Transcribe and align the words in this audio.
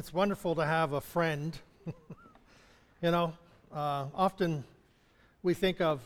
it's 0.00 0.14
wonderful 0.14 0.54
to 0.54 0.64
have 0.64 0.94
a 0.94 1.00
friend. 1.02 1.58
you 3.02 3.10
know, 3.10 3.34
uh, 3.70 4.06
often 4.14 4.64
we 5.42 5.52
think 5.52 5.82
of 5.82 6.00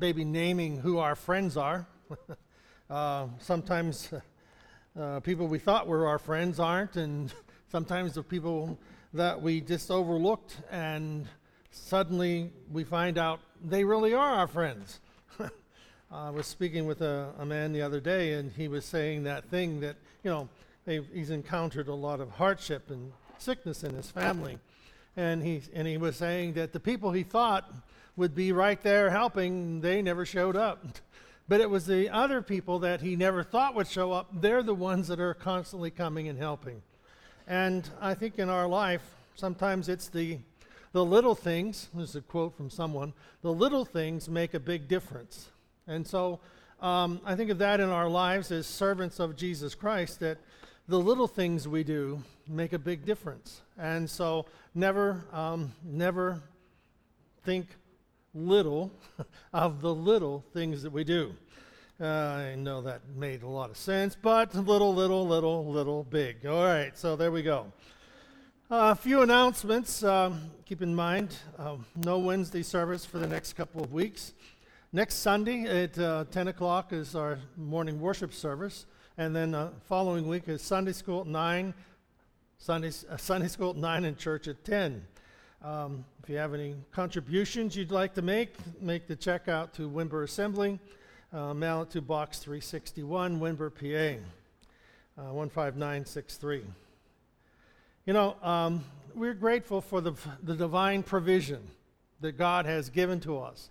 maybe 0.00 0.24
naming 0.24 0.76
who 0.76 0.98
our 0.98 1.16
friends 1.16 1.56
are. 1.56 1.84
uh, 2.90 3.26
sometimes 3.40 4.12
uh, 4.96 5.18
people 5.18 5.48
we 5.48 5.58
thought 5.58 5.88
were 5.88 6.06
our 6.06 6.20
friends 6.20 6.60
aren't, 6.60 6.94
and 6.94 7.34
sometimes 7.72 8.14
the 8.14 8.22
people 8.22 8.78
that 9.12 9.42
we 9.42 9.62
just 9.62 9.90
overlooked, 9.90 10.56
and 10.70 11.26
suddenly 11.72 12.52
we 12.70 12.84
find 12.84 13.18
out 13.18 13.40
they 13.64 13.82
really 13.82 14.14
are 14.14 14.34
our 14.34 14.46
friends. 14.46 15.00
I 16.12 16.30
was 16.30 16.46
speaking 16.46 16.86
with 16.86 17.00
a, 17.00 17.32
a, 17.36 17.44
man 17.44 17.72
the 17.72 17.82
other 17.82 17.98
day, 17.98 18.34
and 18.34 18.52
he 18.52 18.68
was 18.68 18.84
saying 18.84 19.24
that 19.24 19.50
thing 19.50 19.80
that, 19.80 19.96
you 20.22 20.30
know, 20.30 20.48
he's 20.88 21.30
encountered 21.30 21.88
a 21.88 21.94
lot 21.94 22.20
of 22.20 22.30
hardship 22.30 22.90
and 22.90 23.12
sickness 23.38 23.84
in 23.84 23.94
his 23.94 24.10
family. 24.10 24.58
And 25.16 25.42
he, 25.42 25.62
and 25.72 25.86
he 25.86 25.96
was 25.96 26.16
saying 26.16 26.54
that 26.54 26.72
the 26.72 26.80
people 26.80 27.12
he 27.12 27.22
thought 27.22 27.72
would 28.16 28.34
be 28.34 28.52
right 28.52 28.80
there 28.82 29.10
helping, 29.10 29.80
they 29.80 30.02
never 30.02 30.24
showed 30.24 30.56
up. 30.56 30.84
But 31.48 31.60
it 31.60 31.70
was 31.70 31.86
the 31.86 32.10
other 32.10 32.42
people 32.42 32.80
that 32.80 33.00
he 33.00 33.16
never 33.16 33.42
thought 33.42 33.74
would 33.74 33.88
show 33.88 34.12
up, 34.12 34.28
they're 34.40 34.62
the 34.62 34.74
ones 34.74 35.08
that 35.08 35.18
are 35.18 35.34
constantly 35.34 35.90
coming 35.90 36.28
and 36.28 36.38
helping. 36.38 36.82
And 37.46 37.88
I 38.00 38.14
think 38.14 38.38
in 38.38 38.48
our 38.50 38.68
life, 38.68 39.02
sometimes 39.34 39.88
it's 39.88 40.08
the, 40.08 40.38
the 40.92 41.04
little 41.04 41.34
things, 41.34 41.88
this 41.94 42.10
is 42.10 42.16
a 42.16 42.20
quote 42.20 42.54
from 42.54 42.68
someone, 42.68 43.14
the 43.40 43.52
little 43.52 43.84
things 43.84 44.28
make 44.28 44.52
a 44.52 44.60
big 44.60 44.88
difference. 44.88 45.48
And 45.86 46.06
so 46.06 46.40
um, 46.80 47.20
I 47.24 47.34
think 47.34 47.50
of 47.50 47.58
that 47.58 47.80
in 47.80 47.88
our 47.88 48.08
lives 48.08 48.52
as 48.52 48.66
servants 48.66 49.18
of 49.18 49.34
Jesus 49.34 49.74
Christ, 49.74 50.20
that 50.20 50.38
the 50.88 50.98
little 50.98 51.28
things 51.28 51.68
we 51.68 51.84
do 51.84 52.22
make 52.48 52.72
a 52.72 52.78
big 52.78 53.04
difference. 53.04 53.60
And 53.76 54.08
so 54.08 54.46
never, 54.74 55.22
um, 55.34 55.72
never 55.84 56.42
think 57.44 57.68
little 58.34 58.90
of 59.52 59.82
the 59.82 59.94
little 59.94 60.42
things 60.54 60.82
that 60.82 60.90
we 60.90 61.04
do. 61.04 61.34
Uh, 62.00 62.06
I 62.06 62.54
know 62.54 62.80
that 62.82 63.02
made 63.14 63.42
a 63.42 63.48
lot 63.48 63.68
of 63.68 63.76
sense, 63.76 64.16
but 64.20 64.54
little, 64.54 64.94
little, 64.94 65.26
little, 65.26 65.66
little, 65.66 66.04
big. 66.04 66.46
All 66.46 66.64
right, 66.64 66.96
so 66.96 67.16
there 67.16 67.32
we 67.32 67.42
go. 67.42 67.66
Uh, 68.70 68.92
a 68.92 68.94
few 68.94 69.20
announcements. 69.20 70.02
Um, 70.02 70.50
keep 70.64 70.80
in 70.80 70.94
mind, 70.94 71.34
uh, 71.58 71.76
no 71.96 72.18
Wednesday 72.18 72.62
service 72.62 73.04
for 73.04 73.18
the 73.18 73.26
next 73.26 73.54
couple 73.54 73.82
of 73.82 73.92
weeks. 73.92 74.32
Next 74.92 75.16
Sunday 75.16 75.64
at 75.64 75.98
uh, 75.98 76.24
10 76.30 76.48
o'clock 76.48 76.94
is 76.94 77.14
our 77.14 77.40
morning 77.58 78.00
worship 78.00 78.32
service, 78.32 78.86
and 79.18 79.36
then 79.36 79.54
uh, 79.54 79.70
following 79.88 80.26
week 80.26 80.48
is 80.48 80.62
Sunday 80.62 80.92
school 80.92 81.20
at 81.20 81.26
9, 81.26 81.74
Sunday, 82.56 82.90
uh, 83.10 83.16
Sunday 83.18 83.48
school 83.48 83.70
at 83.70 83.76
9, 83.76 84.04
and 84.06 84.16
church 84.16 84.48
at 84.48 84.64
10. 84.64 85.04
Um, 85.62 86.04
if 86.22 86.30
you 86.30 86.36
have 86.36 86.54
any 86.54 86.76
contributions 86.92 87.76
you'd 87.76 87.90
like 87.90 88.14
to 88.14 88.22
make, 88.22 88.54
make 88.80 89.06
the 89.06 89.16
check 89.16 89.48
out 89.48 89.74
to 89.74 89.90
Windber 89.90 90.24
Assembly, 90.24 90.78
uh, 91.32 91.52
mail 91.52 91.82
it 91.82 91.90
to 91.90 92.00
Box 92.00 92.38
361, 92.38 93.38
Windber, 93.38 93.70
PA, 93.74 94.22
uh, 95.20 95.32
15963. 95.32 96.62
You 98.06 98.12
know, 98.14 98.36
um, 98.42 98.82
we're 99.14 99.34
grateful 99.34 99.82
for 99.82 100.00
the, 100.00 100.14
the 100.42 100.54
divine 100.54 101.02
provision 101.02 101.60
that 102.20 102.38
God 102.38 102.64
has 102.64 102.88
given 102.88 103.20
to 103.20 103.38
us 103.38 103.68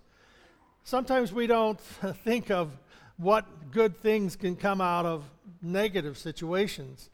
sometimes 0.88 1.34
we 1.34 1.46
don't 1.46 1.78
think 2.24 2.50
of 2.50 2.70
what 3.18 3.44
good 3.70 4.00
things 4.00 4.36
can 4.36 4.56
come 4.56 4.80
out 4.80 5.04
of 5.04 5.22
negative 5.62 6.18
situations. 6.18 7.10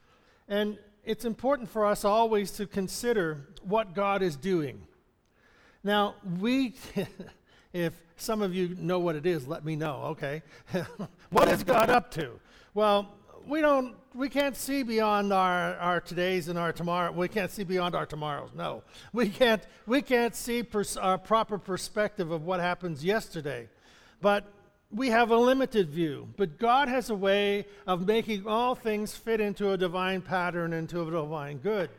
And 0.48 0.78
it's 1.04 1.24
important 1.24 1.68
for 1.68 1.84
us 1.86 2.04
always 2.04 2.50
to 2.52 2.66
consider 2.66 3.48
what 3.62 3.94
God 3.94 4.22
is 4.22 4.36
doing. 4.36 4.86
Now, 5.82 6.14
we, 6.40 6.74
if 7.72 7.94
some 8.16 8.42
of 8.42 8.54
you 8.54 8.76
know 8.78 8.98
what 8.98 9.16
it 9.16 9.26
is, 9.26 9.46
let 9.46 9.64
me 9.64 9.76
know, 9.76 10.02
okay? 10.12 10.42
what 11.30 11.48
is 11.48 11.62
God 11.62 11.90
up 11.90 12.10
to? 12.12 12.40
Well, 12.72 13.14
we 13.46 13.60
don't 13.60 13.94
we 14.14 14.28
can't 14.28 14.56
see 14.56 14.82
beyond 14.82 15.32
our, 15.32 15.74
our 15.76 16.00
todays 16.00 16.48
and 16.48 16.58
our 16.58 16.72
tomorrow 16.72 17.12
we 17.12 17.28
can't 17.28 17.50
see 17.50 17.64
beyond 17.64 17.94
our 17.94 18.06
tomorrows 18.06 18.50
no 18.54 18.82
we 19.12 19.28
can't 19.28 19.66
we 19.86 20.00
can't 20.00 20.34
see 20.34 20.62
pers- 20.62 20.96
our 20.96 21.18
proper 21.18 21.58
perspective 21.58 22.30
of 22.30 22.44
what 22.44 22.60
happens 22.60 23.04
yesterday 23.04 23.68
but 24.20 24.44
we 24.90 25.08
have 25.08 25.30
a 25.30 25.36
limited 25.36 25.88
view 25.88 26.28
but 26.36 26.58
god 26.58 26.88
has 26.88 27.10
a 27.10 27.14
way 27.14 27.66
of 27.86 28.06
making 28.06 28.46
all 28.46 28.74
things 28.74 29.14
fit 29.14 29.40
into 29.40 29.70
a 29.70 29.76
divine 29.76 30.20
pattern 30.20 30.72
into 30.72 31.02
a 31.02 31.10
divine 31.10 31.58
good 31.58 31.90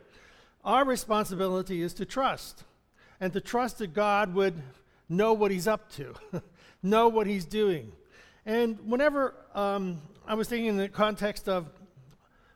our 0.64 0.84
responsibility 0.84 1.82
is 1.82 1.94
to 1.94 2.04
trust 2.04 2.64
and 3.20 3.32
to 3.32 3.40
trust 3.40 3.78
that 3.78 3.92
god 3.92 4.34
would 4.34 4.54
know 5.08 5.32
what 5.32 5.50
he's 5.50 5.68
up 5.68 5.90
to 5.90 6.14
know 6.82 7.08
what 7.08 7.26
he's 7.26 7.44
doing 7.44 7.92
and 8.46 8.78
whenever 8.88 9.34
um, 9.54 10.00
I 10.28 10.34
was 10.34 10.48
thinking 10.48 10.68
in 10.68 10.76
the 10.76 10.88
context 10.88 11.48
of 11.48 11.68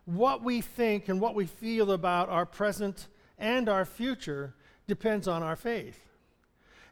what 0.05 0.43
we 0.43 0.61
think 0.61 1.09
and 1.09 1.21
what 1.21 1.35
we 1.35 1.47
feel 1.47 1.93
about 1.93 2.29
our 2.29 2.47
present 2.47 3.07
and 3.39 3.69
our 3.69 3.85
future 3.85 4.55
depends 4.87 5.29
on 5.29 5.43
our 5.43 5.55
faith. 5.55 6.10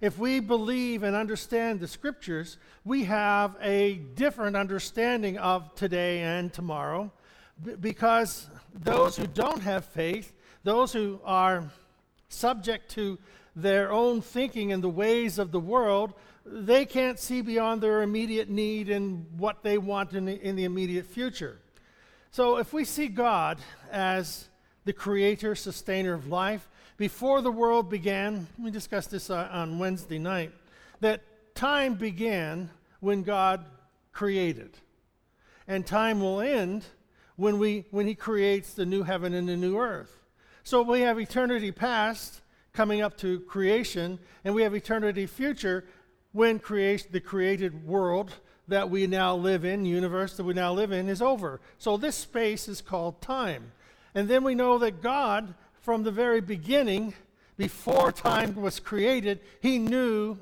If 0.01 0.17
we 0.17 0.39
believe 0.39 1.03
and 1.03 1.17
understand 1.17 1.81
the 1.81 1.89
scriptures, 1.89 2.57
we 2.85 3.05
have 3.05 3.57
a 3.61 3.95
different 4.15 4.57
understanding 4.57 5.39
of 5.39 5.75
today 5.75 6.21
and 6.21 6.53
tomorrow 6.53 7.11
because 7.81 8.49
those 8.73 9.17
who 9.17 9.27
don't 9.27 9.61
have 9.63 9.85
faith, 9.85 10.33
those 10.63 10.93
who 10.93 11.21
are 11.25 11.65
subject 12.29 12.91
to 12.93 13.19
their 13.57 13.91
own 13.91 14.21
thinking 14.21 14.71
and 14.71 14.85
the 14.85 14.89
ways 14.89 15.39
of 15.39 15.51
the 15.51 15.59
world, 15.59 16.15
they 16.47 16.87
can't 16.87 17.19
see 17.19 17.43
beyond 17.43 17.81
their 17.81 18.03
immediate 18.03 18.49
need 18.49 18.89
and 18.89 19.27
what 19.37 19.65
they 19.65 19.79
want 19.79 20.13
in 20.13 20.27
the, 20.27 20.41
in 20.41 20.55
the 20.55 20.65
immediate 20.65 21.07
future. 21.07 21.59
So 22.31 22.59
if 22.59 22.73
we 22.73 22.85
see 22.85 23.09
God 23.09 23.59
as 23.91 24.48
the 24.89 24.93
creator, 24.95 25.55
sustainer 25.55 26.15
of 26.15 26.29
life, 26.29 26.67
before 26.97 27.43
the 27.43 27.53
world 27.53 27.91
began, 27.91 28.47
we 28.59 28.71
discussed 28.71 29.11
this 29.11 29.29
uh, 29.29 29.47
on 29.53 29.79
Wednesday 29.79 30.19
night, 30.19 30.51
that 31.01 31.21
time 31.55 31.93
began 31.93 32.71
when 33.01 33.23
God 33.23 33.67
created. 34.13 34.79
And 35.67 35.87
time 35.87 36.21
will 36.23 36.41
end 36.41 36.87
when, 37.37 37.59
we, 37.59 37.85
when 37.91 38.07
He 38.07 38.15
creates 38.15 38.73
the 38.73 38.87
new 38.87 39.03
heaven 39.03 39.35
and 39.35 39.47
the 39.47 39.59
new 39.59 39.77
earth. 39.77 40.23
So 40.65 40.81
we 40.81 41.03
have 41.03 41.21
eternity 41.21 41.71
past 41.71 42.41
coming 42.73 43.03
up 43.03 43.19
to 43.19 43.41
creation, 43.41 44.19
and 44.43 44.55
we 44.55 44.63
have 44.63 44.75
eternity 44.75 45.27
future 45.27 45.85
when 46.33 46.59
creation, 46.59 47.09
the 47.13 47.21
created 47.21 47.87
world 47.87 48.33
that 48.69 48.89
we 48.89 49.07
now 49.07 49.37
live 49.37 49.67
in, 49.67 49.85
universe 49.85 50.39
that 50.39 50.45
we 50.45 50.55
now 50.55 50.73
live 50.73 50.93
in, 50.93 51.11
is 51.11 51.21
over. 51.21 51.61
So 51.77 51.99
this 51.99 52.17
space 52.17 52.69
is 52.69 52.81
called 52.81 53.21
time. 53.21 53.73
And 54.19 54.29
then 54.29 54.43
we 54.43 54.57
know 54.57 54.79
that 54.79 55.01
God, 55.01 55.55
from 55.81 56.03
the 56.03 56.11
very 56.11 56.41
beginning, 56.41 57.15
before 57.57 58.11
time 58.11 58.57
was 58.57 58.81
created, 58.81 59.39
He 59.61 59.79
knew 59.79 60.37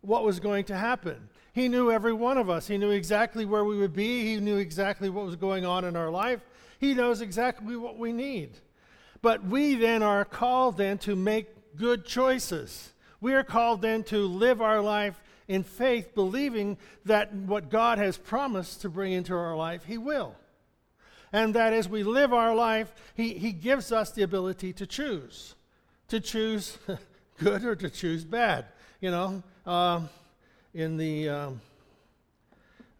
what 0.00 0.24
was 0.24 0.40
going 0.40 0.64
to 0.64 0.74
happen. 0.74 1.28
He 1.52 1.68
knew 1.68 1.90
every 1.90 2.14
one 2.14 2.38
of 2.38 2.48
us. 2.48 2.68
He 2.68 2.78
knew 2.78 2.88
exactly 2.88 3.44
where 3.44 3.66
we 3.66 3.76
would 3.76 3.92
be. 3.92 4.22
He 4.24 4.40
knew 4.40 4.56
exactly 4.56 5.10
what 5.10 5.26
was 5.26 5.36
going 5.36 5.66
on 5.66 5.84
in 5.84 5.94
our 5.94 6.08
life. 6.08 6.40
He 6.80 6.94
knows 6.94 7.20
exactly 7.20 7.76
what 7.76 7.98
we 7.98 8.14
need. 8.14 8.52
But 9.20 9.44
we 9.44 9.74
then 9.74 10.02
are 10.02 10.24
called 10.24 10.78
then 10.78 10.96
to 11.00 11.14
make 11.14 11.76
good 11.76 12.06
choices. 12.06 12.94
We 13.20 13.34
are 13.34 13.44
called 13.44 13.82
then 13.82 14.04
to 14.04 14.26
live 14.26 14.62
our 14.62 14.80
life 14.80 15.20
in 15.48 15.64
faith, 15.64 16.14
believing 16.14 16.78
that 17.04 17.34
what 17.34 17.68
God 17.68 17.98
has 17.98 18.16
promised 18.16 18.80
to 18.80 18.88
bring 18.88 19.12
into 19.12 19.34
our 19.34 19.54
life, 19.54 19.84
He 19.84 19.98
will. 19.98 20.34
And 21.32 21.54
that 21.54 21.72
as 21.72 21.88
we 21.88 22.02
live 22.02 22.32
our 22.32 22.54
life, 22.54 22.92
He, 23.14 23.34
he 23.34 23.52
gives 23.52 23.90
us 23.92 24.10
the 24.10 24.22
ability 24.22 24.72
to 24.74 24.86
choose 24.86 25.54
to 26.08 26.20
choose 26.20 26.76
good 27.38 27.64
or 27.64 27.74
to 27.74 27.88
choose 27.88 28.22
bad. 28.22 28.66
You 29.00 29.10
know, 29.10 29.42
um, 29.64 30.10
in 30.74 30.98
the 30.98 31.28
um, 31.28 31.60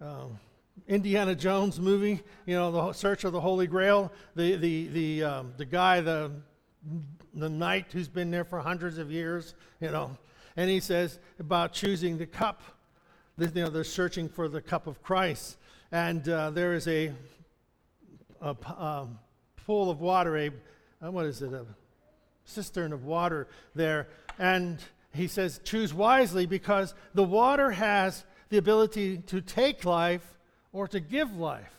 uh, 0.00 0.24
Indiana 0.88 1.34
Jones 1.34 1.78
movie, 1.78 2.22
you 2.46 2.54
know, 2.54 2.72
the 2.72 2.92
search 2.94 3.24
of 3.24 3.32
the 3.32 3.40
Holy 3.40 3.66
Grail, 3.66 4.10
the, 4.34 4.56
the, 4.56 4.88
the, 4.88 5.24
um, 5.24 5.52
the 5.58 5.66
guy, 5.66 6.00
the 6.00 6.32
the 7.34 7.48
knight 7.48 7.86
who's 7.92 8.08
been 8.08 8.30
there 8.30 8.44
for 8.44 8.60
hundreds 8.60 8.98
of 8.98 9.10
years, 9.10 9.54
you 9.80 9.90
know. 9.90 10.16
And 10.56 10.68
he 10.68 10.80
says 10.80 11.18
about 11.38 11.72
choosing 11.72 12.18
the 12.18 12.26
cup. 12.26 12.62
You 13.38 13.48
know, 13.54 13.70
they're 13.70 13.84
searching 13.84 14.28
for 14.28 14.48
the 14.48 14.60
cup 14.60 14.86
of 14.86 15.02
Christ. 15.02 15.56
And 15.90 16.28
uh, 16.28 16.50
there 16.50 16.74
is 16.74 16.86
a, 16.88 17.12
a 18.42 18.56
um, 18.76 19.18
pool 19.64 19.90
of 19.90 20.00
water, 20.00 20.36
a, 20.36 20.50
uh, 21.00 21.10
what 21.10 21.26
is 21.26 21.42
it, 21.42 21.52
a 21.52 21.64
cistern 22.44 22.92
of 22.92 23.04
water 23.04 23.48
there. 23.74 24.08
And 24.38 24.78
he 25.14 25.28
says, 25.28 25.60
choose 25.64 25.94
wisely 25.94 26.46
because 26.46 26.94
the 27.14 27.22
water 27.24 27.70
has 27.70 28.24
the 28.48 28.58
ability 28.58 29.18
to 29.18 29.40
take 29.40 29.84
life 29.84 30.38
or 30.72 30.88
to 30.88 31.00
give 31.00 31.36
life. 31.36 31.72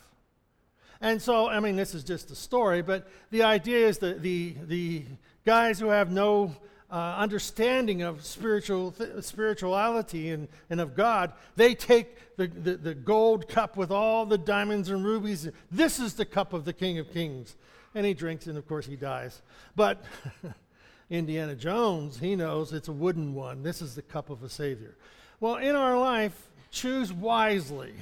And 1.00 1.20
so, 1.20 1.48
I 1.48 1.60
mean, 1.60 1.76
this 1.76 1.94
is 1.94 2.02
just 2.02 2.30
a 2.30 2.34
story, 2.34 2.80
but 2.80 3.06
the 3.30 3.42
idea 3.42 3.86
is 3.86 3.98
that 3.98 4.22
the, 4.22 4.56
the 4.66 5.04
guys 5.44 5.78
who 5.78 5.88
have 5.88 6.10
no 6.10 6.54
uh, 6.90 7.16
understanding 7.18 8.02
of 8.02 8.24
spiritual 8.24 8.92
th- 8.92 9.22
spirituality 9.24 10.30
and, 10.30 10.48
and 10.70 10.80
of 10.80 10.94
God, 10.94 11.32
they 11.56 11.74
take 11.74 12.36
the, 12.36 12.46
the, 12.46 12.76
the 12.76 12.94
gold 12.94 13.48
cup 13.48 13.76
with 13.76 13.90
all 13.90 14.26
the 14.26 14.38
diamonds 14.38 14.90
and 14.90 15.04
rubies. 15.04 15.48
This 15.70 15.98
is 15.98 16.14
the 16.14 16.24
cup 16.24 16.52
of 16.52 16.64
the 16.64 16.72
King 16.72 16.98
of 16.98 17.12
Kings. 17.12 17.56
And 17.94 18.04
he 18.04 18.14
drinks, 18.14 18.46
and 18.46 18.58
of 18.58 18.66
course, 18.66 18.86
he 18.86 18.96
dies. 18.96 19.40
But 19.76 20.04
Indiana 21.10 21.54
Jones, 21.54 22.18
he 22.18 22.36
knows 22.36 22.72
it's 22.72 22.88
a 22.88 22.92
wooden 22.92 23.34
one. 23.34 23.62
This 23.62 23.80
is 23.80 23.94
the 23.94 24.02
cup 24.02 24.30
of 24.30 24.42
a 24.42 24.48
Savior. 24.48 24.96
Well, 25.40 25.56
in 25.56 25.74
our 25.74 25.98
life, 25.98 26.50
choose 26.70 27.12
wisely. 27.12 27.94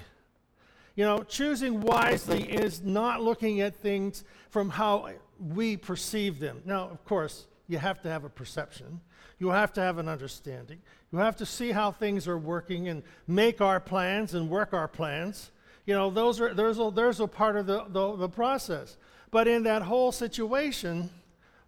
You 0.95 1.05
know, 1.05 1.23
choosing 1.23 1.81
wisely 1.81 2.43
is 2.43 2.83
not 2.83 3.23
looking 3.23 3.61
at 3.61 3.75
things 3.77 4.25
from 4.51 4.71
how 4.71 5.11
we 5.39 5.77
perceive 5.77 6.39
them. 6.39 6.63
Now, 6.65 6.89
of 6.89 7.05
course, 7.05 7.47
you 7.69 7.79
have 7.79 8.03
to 8.03 8.09
have 8.09 8.25
a 8.25 8.29
perception. 8.29 9.01
You 9.39 9.49
have 9.49 9.73
to 9.75 9.81
have 9.81 9.99
an 9.99 10.09
understanding. 10.09 10.81
You 11.11 11.19
have 11.19 11.37
to 11.37 11.47
see 11.47 11.73
how 11.73 11.91
things 11.91 12.29
are 12.29 12.39
working 12.39 12.89
and 12.89 13.03
make 13.27 13.61
our 13.61 13.81
plans 13.81 14.35
and 14.35 14.49
work 14.49 14.73
our 14.73 14.89
plans. 14.89 15.51
You 15.85 15.95
know, 15.95 16.11
those 16.11 16.41
are, 16.41 16.55
there's, 16.55 16.79
a, 16.79 16.91
there's 16.95 17.21
a 17.21 17.27
part 17.27 17.57
of 17.57 17.67
the, 17.67 17.85
the, 17.89 18.17
the 18.17 18.29
process. 18.29 18.97
But 19.31 19.49
in 19.49 19.65
that 19.65 19.83
whole 19.83 20.13
situation, 20.13 21.11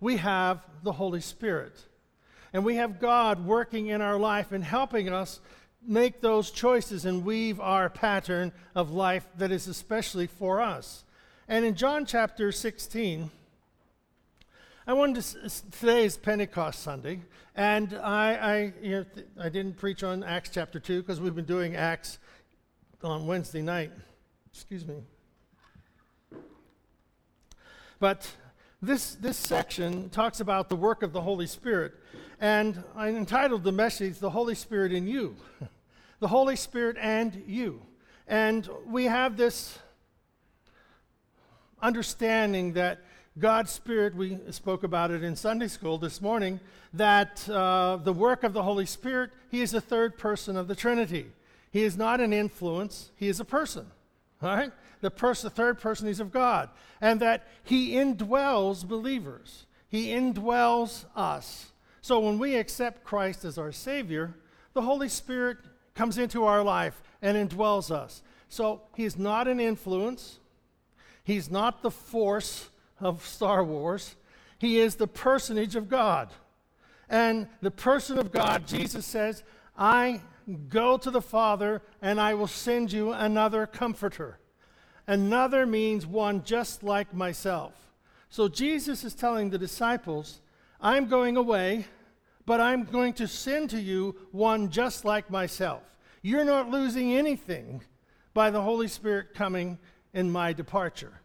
we 0.00 0.18
have 0.18 0.64
the 0.82 0.92
Holy 0.92 1.20
Spirit. 1.20 1.72
And 2.52 2.64
we 2.64 2.76
have 2.76 3.00
God 3.00 3.44
working 3.44 3.88
in 3.88 4.00
our 4.00 4.18
life 4.18 4.52
and 4.52 4.62
helping 4.62 5.08
us 5.08 5.40
make 5.86 6.20
those 6.20 6.50
choices 6.50 7.04
and 7.04 7.24
weave 7.24 7.60
our 7.60 7.90
pattern 7.90 8.52
of 8.74 8.90
life 8.90 9.26
that 9.36 9.50
is 9.50 9.66
especially 9.66 10.26
for 10.26 10.60
us. 10.60 11.04
And 11.48 11.64
in 11.64 11.74
John 11.74 12.06
chapter 12.06 12.52
16, 12.52 13.30
I 14.86 14.92
wanted 14.92 15.22
to, 15.22 15.70
today 15.70 16.04
is 16.04 16.18
Pentecost 16.18 16.82
Sunday, 16.82 17.20
and 17.56 17.94
I, 17.94 18.34
I, 18.34 18.72
you 18.82 18.90
know, 18.90 19.04
I 19.40 19.48
didn't 19.48 19.78
preach 19.78 20.02
on 20.02 20.22
Acts 20.22 20.50
chapter 20.52 20.78
2 20.78 21.00
because 21.00 21.22
we've 21.22 21.34
been 21.34 21.46
doing 21.46 21.74
Acts 21.74 22.18
on 23.02 23.26
Wednesday 23.26 23.62
night. 23.62 23.92
Excuse 24.52 24.86
me. 24.86 24.96
But 27.98 28.30
this, 28.82 29.14
this 29.14 29.38
section 29.38 30.10
talks 30.10 30.40
about 30.40 30.68
the 30.68 30.76
work 30.76 31.02
of 31.02 31.14
the 31.14 31.22
Holy 31.22 31.46
Spirit, 31.46 31.94
and 32.38 32.84
I 32.94 33.08
entitled 33.08 33.64
the 33.64 33.72
message, 33.72 34.18
The 34.18 34.28
Holy 34.28 34.54
Spirit 34.54 34.92
in 34.92 35.06
You. 35.06 35.34
the 36.20 36.28
Holy 36.28 36.56
Spirit 36.56 36.98
and 37.00 37.42
you. 37.46 37.80
And 38.28 38.68
we 38.86 39.04
have 39.06 39.38
this 39.38 39.78
understanding 41.80 42.74
that 42.74 43.00
God's 43.36 43.72
Spirit, 43.72 44.14
we 44.14 44.38
spoke 44.50 44.84
about 44.84 45.10
it 45.10 45.24
in 45.24 45.34
Sunday 45.34 45.66
school 45.66 45.98
this 45.98 46.22
morning, 46.22 46.60
that 46.92 47.48
uh, 47.48 47.96
the 47.96 48.12
work 48.12 48.44
of 48.44 48.52
the 48.52 48.62
Holy 48.62 48.86
Spirit, 48.86 49.30
He 49.50 49.60
is 49.60 49.72
the 49.72 49.80
third 49.80 50.16
person 50.16 50.56
of 50.56 50.68
the 50.68 50.76
Trinity. 50.76 51.26
He 51.72 51.82
is 51.82 51.96
not 51.96 52.20
an 52.20 52.32
influence, 52.32 53.10
He 53.16 53.26
is 53.26 53.40
a 53.40 53.44
person. 53.44 53.86
All 54.40 54.54
right? 54.54 54.70
The, 55.00 55.10
person, 55.10 55.48
the 55.48 55.54
third 55.54 55.80
person 55.80 56.06
is 56.06 56.20
of 56.20 56.30
God. 56.30 56.70
And 57.00 57.18
that 57.20 57.48
He 57.64 57.94
indwells 57.94 58.86
believers, 58.86 59.66
He 59.88 60.10
indwells 60.10 61.04
us. 61.16 61.72
So 62.02 62.20
when 62.20 62.38
we 62.38 62.54
accept 62.54 63.02
Christ 63.02 63.44
as 63.44 63.58
our 63.58 63.72
Savior, 63.72 64.34
the 64.74 64.82
Holy 64.82 65.08
Spirit 65.08 65.58
comes 65.96 66.18
into 66.18 66.44
our 66.44 66.62
life 66.62 67.02
and 67.20 67.36
indwells 67.36 67.90
us. 67.90 68.22
So 68.48 68.82
He's 68.94 69.18
not 69.18 69.48
an 69.48 69.58
influence, 69.58 70.38
He's 71.24 71.50
not 71.50 71.82
the 71.82 71.90
force 71.90 72.70
of 73.04 73.26
Star 73.26 73.62
Wars. 73.62 74.16
He 74.58 74.78
is 74.78 74.94
the 74.96 75.06
personage 75.06 75.76
of 75.76 75.88
God. 75.88 76.30
And 77.08 77.48
the 77.60 77.70
person 77.70 78.18
of 78.18 78.32
God, 78.32 78.66
Jesus 78.66 79.04
says, 79.04 79.44
I 79.76 80.22
go 80.68 80.96
to 80.96 81.10
the 81.10 81.22
Father 81.22 81.82
and 82.00 82.20
I 82.20 82.34
will 82.34 82.46
send 82.46 82.92
you 82.92 83.12
another 83.12 83.66
comforter. 83.66 84.38
Another 85.06 85.66
means 85.66 86.06
one 86.06 86.42
just 86.44 86.82
like 86.82 87.12
myself. 87.12 87.74
So 88.30 88.48
Jesus 88.48 89.04
is 89.04 89.14
telling 89.14 89.50
the 89.50 89.58
disciples, 89.58 90.40
I'm 90.80 91.06
going 91.06 91.36
away, 91.36 91.86
but 92.46 92.60
I'm 92.60 92.84
going 92.84 93.12
to 93.14 93.28
send 93.28 93.70
to 93.70 93.80
you 93.80 94.16
one 94.32 94.70
just 94.70 95.04
like 95.04 95.30
myself. 95.30 95.82
You're 96.22 96.44
not 96.44 96.70
losing 96.70 97.12
anything 97.12 97.82
by 98.32 98.50
the 98.50 98.62
Holy 98.62 98.88
Spirit 98.88 99.34
coming 99.34 99.78
in 100.14 100.30
my 100.30 100.52
departure. 100.52 101.20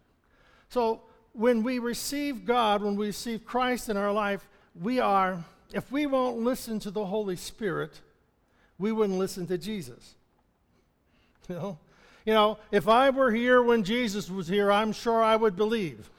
So 0.70 1.02
when 1.34 1.64
we 1.64 1.80
receive 1.80 2.46
God, 2.46 2.81
when 2.81 2.96
we 2.96 3.08
receive 3.08 3.46
Christ 3.46 3.90
in 3.90 3.98
our 3.98 4.12
life, 4.12 4.48
we 4.80 5.00
are, 5.00 5.44
if 5.74 5.92
we 5.92 6.06
won't 6.06 6.38
listen 6.38 6.80
to 6.80 6.92
the 6.92 7.06
Holy 7.06 7.36
Spirit, 7.36 8.02
we 8.78 8.92
wouldn't 8.92 9.20
listen 9.20 9.48
to 9.48 9.58
Jesus. 9.58 10.16
You 11.50 11.56
know? 11.56 11.80
You 12.26 12.34
know, 12.36 12.60
if 12.72 12.88
I 12.88 13.10
were 13.10 13.31
here 13.31 13.64
when 13.64 13.84
Jesus 13.84 14.30
was 14.30 14.48
here, 14.48 14.72
I'm 14.72 14.92
sure 14.92 15.24
I 15.24 15.36
would 15.36 15.56
believe. 15.56 16.12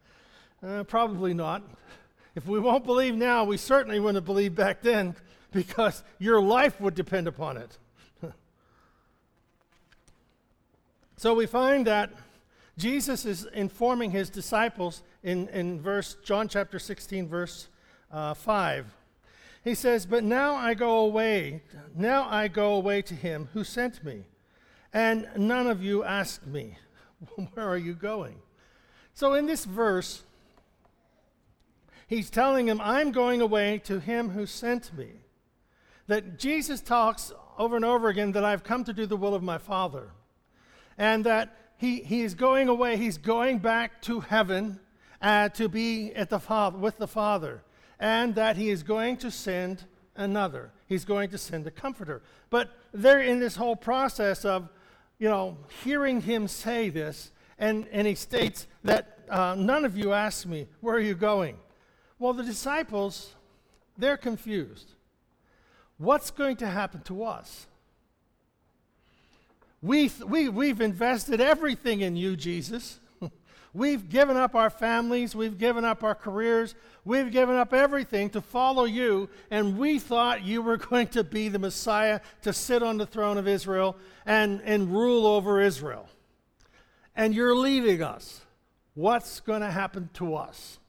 uh, 0.62 0.84
probably 0.84 1.34
not. 1.34 1.64
If 2.36 2.46
we 2.46 2.60
won't 2.60 2.84
believe 2.84 3.16
now, 3.16 3.42
we 3.42 3.56
certainly 3.56 3.98
wouldn't 3.98 4.24
believe 4.24 4.54
back 4.54 4.82
then 4.82 5.16
because 5.52 6.04
your 6.20 6.40
life 6.40 6.80
would 6.80 6.94
depend 6.94 7.26
upon 7.26 7.56
it. 7.56 7.76
so 11.16 11.34
we 11.34 11.46
find 11.46 11.88
that 11.88 12.12
Jesus 12.78 13.26
is 13.26 13.44
informing 13.52 14.12
his 14.12 14.30
disciples 14.30 15.02
in, 15.24 15.48
in 15.48 15.80
verse 15.80 16.16
John 16.24 16.46
chapter 16.46 16.78
16, 16.78 17.26
verse 17.26 17.68
uh, 18.12 18.34
5. 18.34 18.86
He 19.64 19.74
says, 19.74 20.06
But 20.06 20.22
now 20.22 20.54
I 20.54 20.74
go 20.74 21.00
away, 21.00 21.62
now 21.96 22.28
I 22.30 22.46
go 22.46 22.74
away 22.74 23.02
to 23.02 23.14
him 23.14 23.48
who 23.52 23.64
sent 23.64 24.04
me, 24.04 24.26
and 24.92 25.28
none 25.36 25.66
of 25.66 25.82
you 25.82 26.04
asked 26.04 26.46
me, 26.46 26.78
Where 27.52 27.68
are 27.68 27.76
you 27.76 27.94
going? 27.94 28.36
So 29.12 29.34
in 29.34 29.46
this 29.46 29.64
verse, 29.64 30.22
he's 32.06 32.30
telling 32.30 32.68
him, 32.68 32.80
I'm 32.80 33.10
going 33.10 33.40
away 33.40 33.78
to 33.86 33.98
him 33.98 34.30
who 34.30 34.46
sent 34.46 34.96
me. 34.96 35.08
That 36.06 36.38
Jesus 36.38 36.80
talks 36.80 37.32
over 37.58 37.74
and 37.74 37.84
over 37.84 38.08
again 38.08 38.32
that 38.32 38.44
I've 38.44 38.62
come 38.62 38.84
to 38.84 38.92
do 38.92 39.04
the 39.04 39.16
will 39.16 39.34
of 39.34 39.42
my 39.42 39.58
Father. 39.58 40.10
And 40.96 41.26
that 41.26 41.67
he, 41.78 42.00
he 42.00 42.22
is 42.22 42.34
going 42.34 42.68
away. 42.68 42.96
He's 42.96 43.18
going 43.18 43.58
back 43.58 44.02
to 44.02 44.20
heaven 44.20 44.80
uh, 45.22 45.48
to 45.50 45.68
be 45.68 46.12
at 46.14 46.28
the 46.28 46.40
father, 46.40 46.76
with 46.76 46.98
the 46.98 47.06
Father. 47.06 47.62
And 48.00 48.34
that 48.34 48.56
he 48.56 48.68
is 48.68 48.82
going 48.82 49.16
to 49.18 49.30
send 49.30 49.84
another. 50.16 50.72
He's 50.86 51.04
going 51.04 51.30
to 51.30 51.38
send 51.38 51.66
a 51.66 51.70
comforter. 51.70 52.22
But 52.50 52.70
they're 52.92 53.20
in 53.20 53.38
this 53.38 53.56
whole 53.56 53.76
process 53.76 54.44
of, 54.44 54.68
you 55.18 55.28
know, 55.28 55.56
hearing 55.84 56.20
him 56.20 56.48
say 56.48 56.90
this, 56.90 57.30
and, 57.58 57.86
and 57.92 58.06
he 58.06 58.14
states 58.14 58.66
that 58.84 59.20
uh, 59.28 59.54
none 59.56 59.84
of 59.84 59.96
you 59.96 60.12
asked 60.12 60.46
me, 60.46 60.66
Where 60.80 60.96
are 60.96 61.00
you 61.00 61.14
going? 61.14 61.58
Well, 62.18 62.32
the 62.32 62.42
disciples, 62.42 63.34
they're 63.96 64.16
confused. 64.16 64.94
What's 65.96 66.30
going 66.30 66.56
to 66.56 66.66
happen 66.66 67.02
to 67.02 67.24
us? 67.24 67.66
We, 69.80 70.10
we, 70.26 70.48
we've 70.48 70.80
invested 70.80 71.40
everything 71.40 72.00
in 72.00 72.16
you, 72.16 72.36
Jesus. 72.36 72.98
we've 73.72 74.08
given 74.08 74.36
up 74.36 74.56
our 74.56 74.70
families, 74.70 75.36
we've 75.36 75.56
given 75.56 75.84
up 75.84 76.02
our 76.02 76.16
careers, 76.16 76.74
we've 77.04 77.30
given 77.30 77.54
up 77.54 77.72
everything 77.72 78.28
to 78.30 78.40
follow 78.40 78.84
you, 78.84 79.28
and 79.52 79.78
we 79.78 80.00
thought 80.00 80.42
you 80.42 80.62
were 80.62 80.76
going 80.90 81.06
to 81.08 81.22
be 81.22 81.48
the 81.48 81.60
Messiah 81.60 82.20
to 82.42 82.52
sit 82.52 82.82
on 82.82 82.96
the 82.96 83.06
throne 83.06 83.38
of 83.38 83.46
Israel 83.46 83.96
and, 84.26 84.60
and 84.62 84.92
rule 84.92 85.26
over 85.26 85.60
Israel. 85.60 86.08
And 87.14 87.34
you're 87.34 87.54
leaving 87.54 88.02
us. 88.02 88.40
What's 88.94 89.38
going 89.38 89.60
to 89.60 89.70
happen 89.70 90.10
to 90.14 90.34
us? 90.34 90.80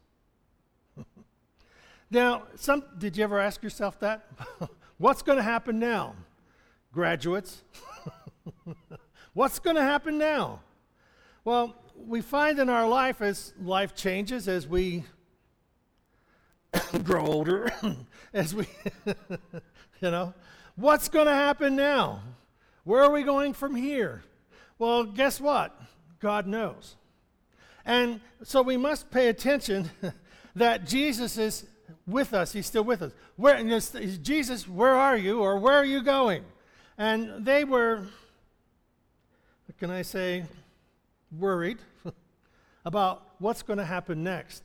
now, 2.10 2.44
some, 2.56 2.84
did 2.98 3.18
you 3.18 3.24
ever 3.24 3.40
ask 3.40 3.62
yourself 3.62 4.00
that? 4.00 4.28
What's 4.98 5.22
going 5.22 5.38
to 5.38 5.44
happen 5.44 5.78
now? 5.78 6.16
Graduates. 6.92 7.62
What's 9.34 9.60
going 9.60 9.76
to 9.76 9.82
happen 9.82 10.18
now? 10.18 10.62
Well, 11.44 11.76
we 11.96 12.22
find 12.22 12.60
in 12.60 12.70
our 12.70 12.88
life 12.88 13.22
as 13.22 13.54
life 13.62 13.96
changes, 13.96 14.48
as 14.48 14.68
we 14.68 15.04
grow 17.04 17.26
older, 17.26 17.72
as 18.34 18.54
we, 18.54 18.68
you 19.06 20.12
know, 20.12 20.34
what's 20.76 21.10
going 21.10 21.28
to 21.28 21.34
happen 21.34 21.76
now? 21.76 22.22
Where 22.84 23.04
are 23.04 23.12
we 23.12 23.24
going 23.24 23.54
from 23.54 23.76
here? 23.76 24.24
Well, 24.78 25.04
guess 25.04 25.40
what? 25.40 25.80
God 26.20 26.48
knows. 26.48 26.96
And 27.86 28.22
so 28.44 28.62
we 28.62 28.78
must 28.78 29.12
pay 29.12 29.28
attention 29.28 29.90
that 30.56 30.86
Jesus 30.86 31.38
is 31.38 31.66
with 32.08 32.34
us. 32.34 32.54
He's 32.54 32.66
still 32.66 32.84
with 32.84 33.02
us. 33.02 33.12
Where, 33.36 33.64
Jesus, 34.22 34.68
where 34.68 34.96
are 34.96 35.18
you 35.18 35.42
or 35.42 35.58
where 35.58 35.76
are 35.76 35.86
you 35.86 36.02
going? 36.02 36.44
And 36.98 37.46
they 37.46 37.64
were 37.64 38.04
can 39.80 39.90
I 39.90 40.02
say, 40.02 40.44
worried. 41.32 41.80
about 42.86 43.24
what's 43.40 43.62
going 43.62 43.80
to 43.80 43.86
happen 43.86 44.24
next. 44.24 44.64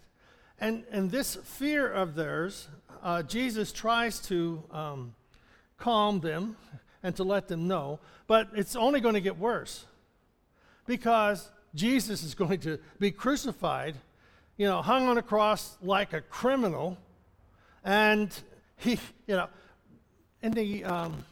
And, 0.60 0.84
and 0.90 1.10
this 1.10 1.36
fear 1.36 1.90
of 1.90 2.14
theirs, 2.14 2.68
uh, 3.02 3.22
Jesus 3.22 3.72
tries 3.72 4.20
to 4.28 4.62
um, 4.70 5.14
calm 5.78 6.20
them 6.20 6.56
and 7.02 7.14
to 7.16 7.24
let 7.24 7.48
them 7.48 7.68
know, 7.68 8.00
but 8.26 8.48
it's 8.54 8.76
only 8.76 9.00
going 9.00 9.14
to 9.14 9.20
get 9.20 9.38
worse 9.38 9.84
because 10.86 11.50
Jesus 11.74 12.22
is 12.22 12.34
going 12.34 12.60
to 12.60 12.78
be 12.98 13.10
crucified, 13.10 13.96
you 14.56 14.66
know, 14.66 14.80
hung 14.80 15.06
on 15.08 15.18
a 15.18 15.22
cross 15.22 15.76
like 15.82 16.12
a 16.12 16.20
criminal, 16.20 16.96
and 17.84 18.34
he, 18.76 18.92
you 19.26 19.36
know, 19.36 19.48
in 20.40 20.52
the 20.52 20.84
um, 20.84 21.24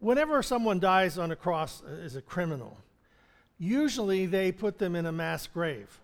whenever 0.00 0.42
someone 0.42 0.78
dies 0.78 1.18
on 1.18 1.30
a 1.30 1.36
cross 1.36 1.82
uh, 1.82 1.90
as 2.04 2.16
a 2.16 2.22
criminal, 2.22 2.78
usually 3.58 4.26
they 4.26 4.52
put 4.52 4.78
them 4.78 4.94
in 4.94 5.06
a 5.06 5.12
mass 5.12 5.46
grave. 5.46 6.00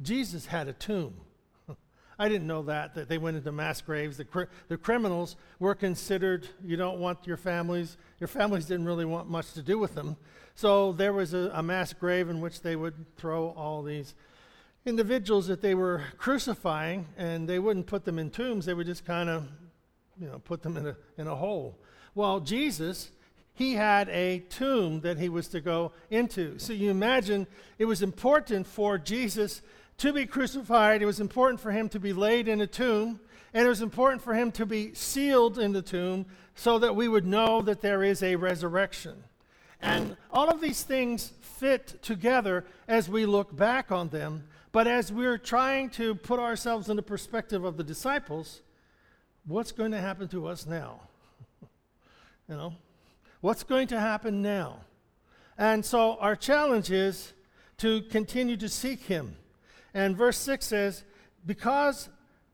Jesus 0.00 0.46
had 0.46 0.68
a 0.68 0.72
tomb. 0.72 1.14
I 2.18 2.28
didn't 2.28 2.46
know 2.46 2.62
that, 2.62 2.94
that 2.94 3.08
they 3.08 3.18
went 3.18 3.36
into 3.36 3.52
mass 3.52 3.80
graves. 3.80 4.16
The, 4.16 4.48
the 4.68 4.76
criminals 4.76 5.36
were 5.58 5.74
considered, 5.74 6.48
you 6.64 6.76
don't 6.76 6.98
want 6.98 7.26
your 7.26 7.36
families, 7.36 7.96
your 8.18 8.28
families 8.28 8.66
didn't 8.66 8.86
really 8.86 9.04
want 9.04 9.28
much 9.28 9.52
to 9.52 9.62
do 9.62 9.78
with 9.78 9.94
them. 9.94 10.16
So 10.54 10.92
there 10.92 11.12
was 11.12 11.34
a, 11.34 11.50
a 11.54 11.62
mass 11.62 11.92
grave 11.92 12.28
in 12.28 12.40
which 12.40 12.62
they 12.62 12.76
would 12.76 13.16
throw 13.16 13.50
all 13.50 13.82
these 13.82 14.14
individuals 14.84 15.46
that 15.46 15.62
they 15.62 15.74
were 15.74 16.02
crucifying, 16.18 17.06
and 17.16 17.48
they 17.48 17.58
wouldn't 17.58 17.86
put 17.86 18.04
them 18.04 18.18
in 18.18 18.30
tombs, 18.30 18.66
they 18.66 18.74
would 18.74 18.86
just 18.86 19.04
kind 19.04 19.28
of, 19.28 19.46
you 20.20 20.26
know, 20.26 20.40
put 20.40 20.62
them 20.62 20.76
in 20.76 20.88
a, 20.88 20.96
in 21.18 21.26
a 21.28 21.34
hole. 21.34 21.78
Well, 22.14 22.40
Jesus, 22.40 23.10
he 23.54 23.74
had 23.74 24.08
a 24.08 24.40
tomb 24.50 25.00
that 25.00 25.18
he 25.18 25.28
was 25.28 25.48
to 25.48 25.60
go 25.60 25.92
into. 26.10 26.58
So 26.58 26.72
you 26.72 26.90
imagine 26.90 27.46
it 27.78 27.84
was 27.84 28.02
important 28.02 28.66
for 28.66 28.98
Jesus 28.98 29.62
to 29.98 30.12
be 30.12 30.26
crucified, 30.26 31.00
it 31.00 31.06
was 31.06 31.20
important 31.20 31.60
for 31.60 31.70
him 31.70 31.88
to 31.90 32.00
be 32.00 32.12
laid 32.12 32.48
in 32.48 32.60
a 32.60 32.66
tomb, 32.66 33.20
and 33.54 33.64
it 33.64 33.68
was 33.68 33.82
important 33.82 34.22
for 34.22 34.34
him 34.34 34.50
to 34.52 34.66
be 34.66 34.94
sealed 34.94 35.58
in 35.58 35.72
the 35.72 35.82
tomb 35.82 36.26
so 36.54 36.78
that 36.78 36.96
we 36.96 37.08
would 37.08 37.26
know 37.26 37.62
that 37.62 37.80
there 37.80 38.02
is 38.02 38.22
a 38.22 38.36
resurrection. 38.36 39.22
And 39.80 40.16
all 40.30 40.48
of 40.48 40.60
these 40.60 40.82
things 40.82 41.32
fit 41.40 42.02
together 42.02 42.64
as 42.88 43.08
we 43.08 43.26
look 43.26 43.54
back 43.54 43.92
on 43.92 44.08
them. 44.08 44.44
But 44.70 44.86
as 44.86 45.12
we're 45.12 45.38
trying 45.38 45.90
to 45.90 46.14
put 46.14 46.40
ourselves 46.40 46.88
in 46.88 46.96
the 46.96 47.02
perspective 47.02 47.64
of 47.64 47.76
the 47.76 47.84
disciples, 47.84 48.62
what's 49.46 49.72
going 49.72 49.90
to 49.92 50.00
happen 50.00 50.28
to 50.28 50.46
us 50.46 50.66
now? 50.66 51.00
You 52.48 52.54
know, 52.54 52.74
what's 53.40 53.62
going 53.62 53.88
to 53.88 54.00
happen 54.00 54.42
now? 54.42 54.80
And 55.58 55.84
so 55.84 56.16
our 56.16 56.36
challenge 56.36 56.90
is 56.90 57.32
to 57.78 58.02
continue 58.02 58.56
to 58.56 58.68
seek 58.68 59.04
him 59.04 59.36
and 59.94 60.16
verse 60.16 60.38
6 60.38 60.66
says, 60.66 61.04
Because, 61.44 62.08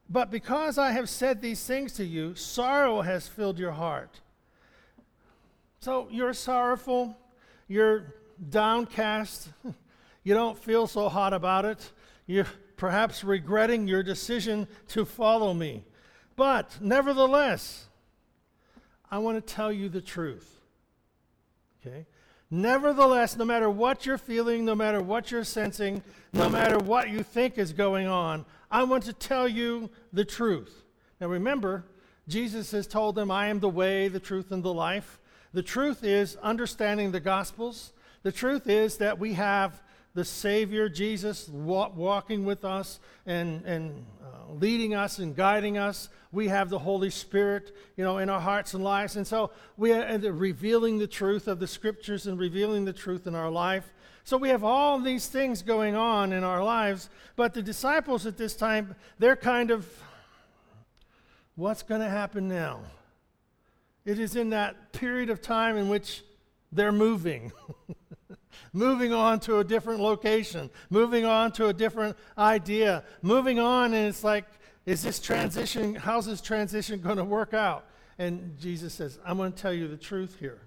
but 0.09 0.31
because 0.31 0.77
I 0.77 0.91
have 0.91 1.09
said 1.09 1.41
these 1.41 1.63
things 1.63 1.93
to 1.93 2.05
you, 2.05 2.35
sorrow 2.35 3.01
has 3.01 3.27
filled 3.27 3.59
your 3.59 3.71
heart. 3.71 4.19
So 5.79 6.07
you're 6.11 6.33
sorrowful, 6.33 7.15
you're 7.67 8.13
downcast, 8.49 9.49
you 10.23 10.33
don't 10.33 10.57
feel 10.57 10.87
so 10.87 11.07
hot 11.07 11.33
about 11.33 11.65
it, 11.65 11.91
you're 12.27 12.47
perhaps 12.75 13.23
regretting 13.23 13.87
your 13.87 14.03
decision 14.03 14.67
to 14.89 15.05
follow 15.05 15.53
me. 15.53 15.85
But 16.35 16.77
nevertheless, 16.81 17.87
I 19.11 19.17
want 19.19 19.45
to 19.45 19.53
tell 19.53 19.71
you 19.71 19.89
the 19.89 20.01
truth. 20.01 20.61
Okay? 21.85 22.05
Nevertheless, 22.51 23.37
no 23.37 23.45
matter 23.45 23.69
what 23.69 24.05
you're 24.05 24.17
feeling, 24.17 24.65
no 24.65 24.75
matter 24.75 25.01
what 25.01 25.31
you're 25.31 25.43
sensing, 25.43 26.03
no 26.33 26.49
matter 26.49 26.77
what 26.79 27.09
you 27.09 27.21
think 27.21 27.57
is 27.57 27.73
going 27.73 28.07
on, 28.07 28.45
I 28.71 28.83
want 28.83 29.03
to 29.03 29.13
tell 29.13 29.47
you 29.47 29.89
the 30.11 30.25
truth. 30.25 30.83
Now 31.21 31.27
remember, 31.27 31.85
Jesus 32.27 32.71
has 32.71 32.87
told 32.87 33.15
them, 33.15 33.29
I 33.29 33.47
am 33.47 33.59
the 33.59 33.69
way, 33.69 34.07
the 34.07 34.19
truth, 34.19 34.51
and 34.51 34.63
the 34.63 34.73
life. 34.73 35.19
The 35.53 35.63
truth 35.63 36.03
is 36.03 36.37
understanding 36.37 37.11
the 37.11 37.19
Gospels. 37.19 37.93
The 38.23 38.31
truth 38.31 38.67
is 38.67 38.97
that 38.97 39.19
we 39.19 39.33
have 39.33 39.81
the 40.19 40.25
Savior, 40.25 40.89
Jesus, 40.89 41.47
walking 41.47 42.43
with 42.43 42.65
us 42.65 42.99
and, 43.25 43.63
and 43.63 44.05
uh, 44.21 44.51
leading 44.51 44.93
us 44.93 45.17
and 45.17 45.33
guiding 45.33 45.77
us. 45.77 46.09
We 46.33 46.49
have 46.49 46.69
the 46.69 46.79
Holy 46.79 47.09
Spirit, 47.09 47.73
you 47.95 48.03
know, 48.03 48.17
in 48.17 48.29
our 48.29 48.41
hearts 48.41 48.73
and 48.73 48.83
lives. 48.83 49.15
And 49.15 49.25
so 49.25 49.51
we 49.77 49.93
are 49.93 50.19
revealing 50.19 50.97
the 50.97 51.07
truth 51.07 51.47
of 51.47 51.61
the 51.61 51.67
Scriptures 51.67 52.27
and 52.27 52.37
revealing 52.37 52.83
the 52.83 52.91
truth 52.91 53.27
in 53.27 53.33
our 53.33 53.49
life. 53.49 53.93
So 54.25 54.35
we 54.35 54.49
have 54.49 54.65
all 54.65 54.99
these 54.99 55.27
things 55.27 55.61
going 55.61 55.95
on 55.95 56.33
in 56.33 56.43
our 56.43 56.61
lives. 56.61 57.09
But 57.37 57.53
the 57.53 57.61
disciples 57.61 58.25
at 58.25 58.35
this 58.35 58.57
time, 58.57 58.95
they're 59.19 59.37
kind 59.37 59.71
of, 59.71 59.87
what's 61.55 61.81
going 61.81 62.01
to 62.01 62.09
happen 62.09 62.49
now? 62.49 62.81
It 64.03 64.19
is 64.19 64.35
in 64.35 64.49
that 64.49 64.91
period 64.91 65.29
of 65.29 65.41
time 65.41 65.77
in 65.77 65.87
which 65.87 66.25
they're 66.73 66.91
moving. 66.91 67.53
moving 68.73 69.13
on 69.13 69.39
to 69.41 69.59
a 69.59 69.63
different 69.63 69.99
location, 69.99 70.69
moving 70.89 71.25
on 71.25 71.51
to 71.53 71.67
a 71.67 71.73
different 71.73 72.17
idea, 72.37 73.03
moving 73.21 73.59
on, 73.59 73.93
and 73.93 74.07
it's 74.07 74.23
like, 74.23 74.45
is 74.85 75.03
this 75.03 75.19
transition, 75.19 75.95
how's 75.95 76.25
this 76.25 76.41
transition 76.41 76.99
going 77.01 77.17
to 77.17 77.23
work 77.23 77.53
out? 77.53 77.85
And 78.17 78.57
Jesus 78.59 78.93
says, 78.93 79.19
I'm 79.25 79.37
going 79.37 79.53
to 79.53 79.57
tell 79.57 79.73
you 79.73 79.87
the 79.87 79.97
truth 79.97 80.37
here. 80.39 80.59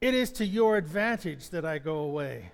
It 0.00 0.14
is 0.14 0.32
to 0.32 0.44
your 0.44 0.76
advantage 0.76 1.50
that 1.50 1.64
I 1.64 1.78
go 1.78 1.98
away. 1.98 2.50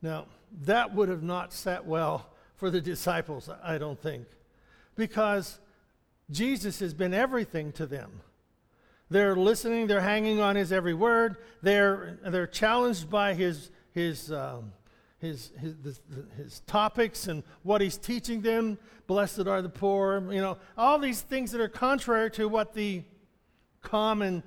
Now, 0.00 0.26
that 0.62 0.94
would 0.94 1.10
have 1.10 1.22
not 1.22 1.52
sat 1.52 1.86
well 1.86 2.30
for 2.56 2.70
the 2.70 2.80
disciples, 2.80 3.48
I 3.62 3.78
don't 3.78 4.00
think, 4.00 4.26
because 4.96 5.58
Jesus 6.30 6.80
has 6.80 6.94
been 6.94 7.12
everything 7.12 7.72
to 7.72 7.86
them. 7.86 8.20
They're 9.10 9.34
listening, 9.34 9.88
they're 9.88 10.00
hanging 10.00 10.40
on 10.40 10.54
his 10.54 10.72
every 10.72 10.94
word, 10.94 11.38
they're, 11.62 12.18
they're 12.24 12.46
challenged 12.46 13.10
by 13.10 13.34
his, 13.34 13.70
his, 13.92 14.30
um, 14.30 14.72
his, 15.18 15.50
his, 15.58 15.74
his, 15.82 16.00
his 16.36 16.60
topics 16.60 17.26
and 17.26 17.42
what 17.64 17.80
he's 17.80 17.96
teaching 17.96 18.40
them. 18.40 18.78
Blessed 19.08 19.48
are 19.48 19.62
the 19.62 19.68
poor, 19.68 20.32
you 20.32 20.40
know, 20.40 20.58
all 20.78 20.98
these 20.98 21.20
things 21.20 21.50
that 21.50 21.60
are 21.60 21.68
contrary 21.68 22.30
to 22.32 22.48
what 22.48 22.72
the 22.72 23.02
common 23.82 24.44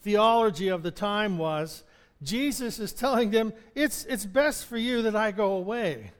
theology 0.00 0.68
of 0.68 0.82
the 0.82 0.90
time 0.90 1.36
was. 1.36 1.84
Jesus 2.22 2.78
is 2.78 2.94
telling 2.94 3.30
them, 3.30 3.52
it's, 3.74 4.06
it's 4.06 4.24
best 4.24 4.64
for 4.64 4.78
you 4.78 5.02
that 5.02 5.14
I 5.14 5.30
go 5.30 5.52
away. 5.52 6.12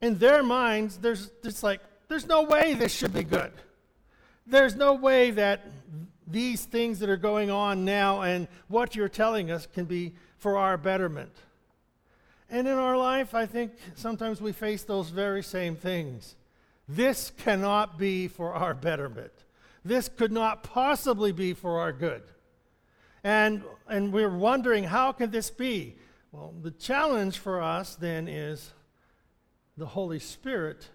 In 0.00 0.18
their 0.18 0.44
minds, 0.44 0.98
there's 0.98 1.32
it's 1.42 1.64
like, 1.64 1.80
there's 2.06 2.26
no 2.26 2.42
way 2.42 2.74
this 2.74 2.94
should 2.94 3.12
be 3.12 3.24
good. 3.24 3.50
There's 4.48 4.76
no 4.76 4.94
way 4.94 5.30
that 5.32 5.66
these 6.26 6.64
things 6.64 6.98
that 7.00 7.08
are 7.08 7.16
going 7.16 7.50
on 7.50 7.84
now 7.84 8.22
and 8.22 8.48
what 8.68 8.96
you're 8.96 9.08
telling 9.08 9.50
us 9.50 9.66
can 9.66 9.84
be 9.84 10.14
for 10.38 10.56
our 10.56 10.76
betterment. 10.76 11.32
And 12.50 12.66
in 12.66 12.74
our 12.74 12.96
life, 12.96 13.34
I 13.34 13.44
think 13.44 13.72
sometimes 13.94 14.40
we 14.40 14.52
face 14.52 14.82
those 14.82 15.10
very 15.10 15.42
same 15.42 15.76
things. 15.76 16.34
This 16.88 17.30
cannot 17.36 17.98
be 17.98 18.28
for 18.28 18.54
our 18.54 18.72
betterment. 18.72 19.32
This 19.84 20.08
could 20.08 20.32
not 20.32 20.62
possibly 20.62 21.32
be 21.32 21.52
for 21.52 21.80
our 21.80 21.92
good. 21.92 22.22
And, 23.22 23.62
and 23.86 24.12
we're 24.12 24.34
wondering, 24.34 24.84
how 24.84 25.12
can 25.12 25.30
this 25.30 25.50
be? 25.50 25.96
Well, 26.32 26.54
the 26.62 26.70
challenge 26.70 27.38
for 27.38 27.60
us 27.60 27.96
then 27.96 28.28
is 28.28 28.72
the 29.76 29.86
Holy 29.86 30.18
Spirit 30.18 30.88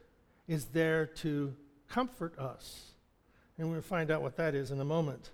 is 0.48 0.66
there 0.66 1.06
to 1.06 1.54
comfort 1.88 2.38
us. 2.40 2.93
And 3.58 3.72
we'll 3.72 3.82
find 3.82 4.10
out 4.10 4.22
what 4.22 4.36
that 4.38 4.56
is 4.56 4.72
in 4.72 4.80
a 4.80 4.86
moment. 4.86 5.30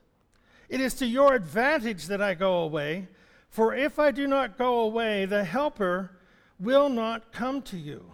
It 0.68 0.82
is 0.82 0.94
to 0.96 1.06
your 1.06 1.34
advantage 1.34 2.08
that 2.08 2.22
I 2.22 2.34
go 2.34 2.60
away, 2.60 3.08
for 3.50 3.74
if 3.74 3.98
I 3.98 4.12
do 4.12 4.28
not 4.28 4.58
go 4.58 4.82
away, 4.82 5.26
the 5.26 5.44
Helper 5.44 6.12
will 6.60 6.90
not 6.90 7.32
come 7.32 7.62
to 7.64 7.78
you. 7.78 8.12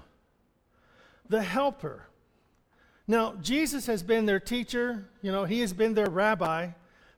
The 1.27 1.41
Helper. 1.41 2.07
Now, 3.07 3.35
Jesus 3.41 3.85
has 3.87 4.03
been 4.03 4.25
their 4.25 4.39
teacher, 4.39 5.09
you 5.21 5.31
know, 5.31 5.45
he 5.45 5.59
has 5.59 5.73
been 5.73 5.93
their 5.93 6.09
rabbi, 6.09 6.69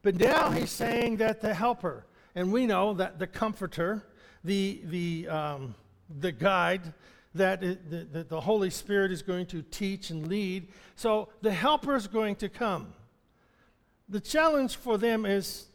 but 0.01 0.15
now 0.15 0.51
he's 0.51 0.71
saying 0.71 1.17
that 1.17 1.41
the 1.41 1.53
Helper, 1.53 2.05
and 2.35 2.51
we 2.51 2.65
know 2.65 2.93
that 2.93 3.19
the 3.19 3.27
Comforter, 3.27 4.03
the, 4.43 4.81
the, 4.85 5.27
um, 5.27 5.75
the 6.19 6.31
guide, 6.31 6.93
that 7.37 7.61
the 8.29 8.41
Holy 8.41 8.69
Spirit 8.69 9.11
is 9.11 9.21
going 9.21 9.45
to 9.47 9.61
teach 9.61 10.09
and 10.09 10.27
lead. 10.27 10.69
So 10.95 11.29
the 11.41 11.51
helper 11.51 11.95
is 11.95 12.07
going 12.07 12.35
to 12.37 12.49
come. 12.49 12.93
The 14.09 14.19
challenge 14.19 14.75
for 14.75 14.97
them 14.97 15.25
is 15.25 15.67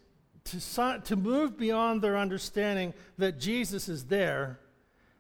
to, 0.45 1.03
to 1.05 1.17
move 1.17 1.59
beyond 1.59 2.03
their 2.03 2.17
understanding 2.17 2.95
that 3.19 3.39
Jesus 3.39 3.89
is 3.89 4.05
there 4.05 4.59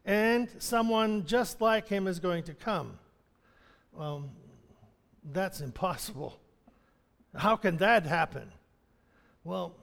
and 0.04 0.48
someone 0.58 1.24
just 1.26 1.60
like 1.60 1.88
him 1.88 2.06
is 2.06 2.18
going 2.18 2.44
to 2.44 2.54
come. 2.54 2.98
Well, 3.92 4.30
that's 5.32 5.60
impossible. 5.60 6.38
How 7.36 7.56
can 7.56 7.76
that 7.78 8.04
happen? 8.04 8.50
Well, 9.44 9.74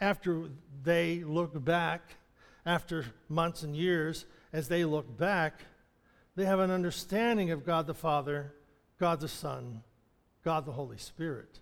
after 0.00 0.48
they 0.82 1.24
look 1.24 1.62
back, 1.64 2.02
after 2.64 3.06
months 3.28 3.62
and 3.62 3.76
years, 3.76 4.26
as 4.52 4.68
they 4.68 4.84
look 4.84 5.16
back, 5.16 5.60
they 6.40 6.46
have 6.46 6.60
an 6.60 6.70
understanding 6.70 7.50
of 7.50 7.66
God 7.66 7.86
the 7.86 7.92
Father, 7.92 8.54
God 8.98 9.20
the 9.20 9.28
Son, 9.28 9.82
God 10.42 10.64
the 10.64 10.72
Holy 10.72 10.96
Spirit. 10.96 11.60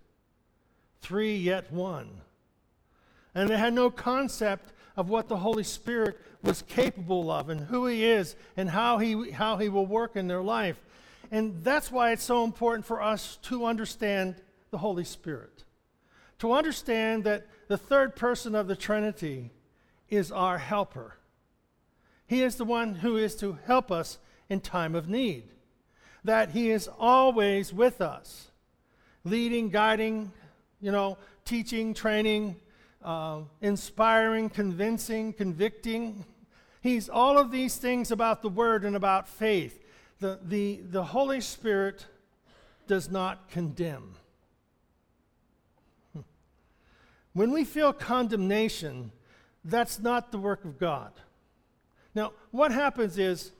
Three 1.01 1.35
yet 1.35 1.69
one. 1.69 2.21
And 3.35 3.49
they 3.49 3.57
had 3.57 3.73
no 3.73 3.89
concept 3.89 4.71
of 4.95 5.09
what 5.09 5.27
the 5.27 5.35
Holy 5.35 5.65
Spirit 5.65 6.17
was 6.41 6.61
capable 6.61 7.29
of 7.29 7.49
and 7.49 7.59
who 7.59 7.87
He 7.87 8.05
is 8.05 8.37
and 8.55 8.69
how 8.69 8.99
He, 8.99 9.31
how 9.31 9.57
he 9.57 9.67
will 9.67 9.85
work 9.85 10.15
in 10.15 10.27
their 10.29 10.41
life. 10.41 10.79
And 11.29 11.61
that's 11.61 11.91
why 11.91 12.11
it's 12.13 12.23
so 12.23 12.45
important 12.45 12.85
for 12.85 13.01
us 13.01 13.37
to 13.43 13.65
understand 13.65 14.35
the 14.71 14.77
Holy 14.77 15.03
Spirit. 15.03 15.65
To 16.39 16.53
understand 16.53 17.25
that 17.25 17.45
the 17.67 17.77
third 17.77 18.15
person 18.15 18.55
of 18.55 18.67
the 18.67 18.77
Trinity 18.77 19.51
is 20.07 20.31
our 20.31 20.57
helper. 20.57 21.17
He 22.27 22.43
is 22.43 22.55
the 22.55 22.63
one 22.63 22.95
who 22.95 23.17
is 23.17 23.35
to 23.37 23.59
help 23.65 23.91
us 23.91 24.19
in 24.49 24.61
time 24.61 24.95
of 24.95 25.07
need. 25.07 25.43
That 26.23 26.51
He 26.51 26.69
is 26.71 26.89
always 26.99 27.73
with 27.73 28.01
us, 28.01 28.51
leading, 29.23 29.69
guiding, 29.69 30.31
you 30.81 30.91
know, 30.91 31.17
teaching, 31.45 31.93
training, 31.93 32.55
uh, 33.03 33.41
inspiring, 33.61 34.49
convincing, 34.49 35.33
convicting. 35.33 36.25
He's 36.81 37.09
all 37.09 37.37
of 37.37 37.51
these 37.51 37.77
things 37.77 38.11
about 38.11 38.41
the 38.41 38.49
Word 38.49 38.83
and 38.83 38.95
about 38.95 39.27
faith. 39.27 39.83
The, 40.19 40.39
the, 40.43 40.81
the 40.89 41.03
Holy 41.03 41.41
Spirit 41.41 42.05
does 42.87 43.09
not 43.09 43.49
condemn. 43.49 44.15
When 47.33 47.51
we 47.51 47.63
feel 47.63 47.93
condemnation, 47.93 49.11
that's 49.63 49.99
not 49.99 50.31
the 50.31 50.37
work 50.37 50.65
of 50.65 50.77
God. 50.79 51.13
Now, 52.15 52.33
what 52.51 52.71
happens 52.71 53.17
is 53.17 53.51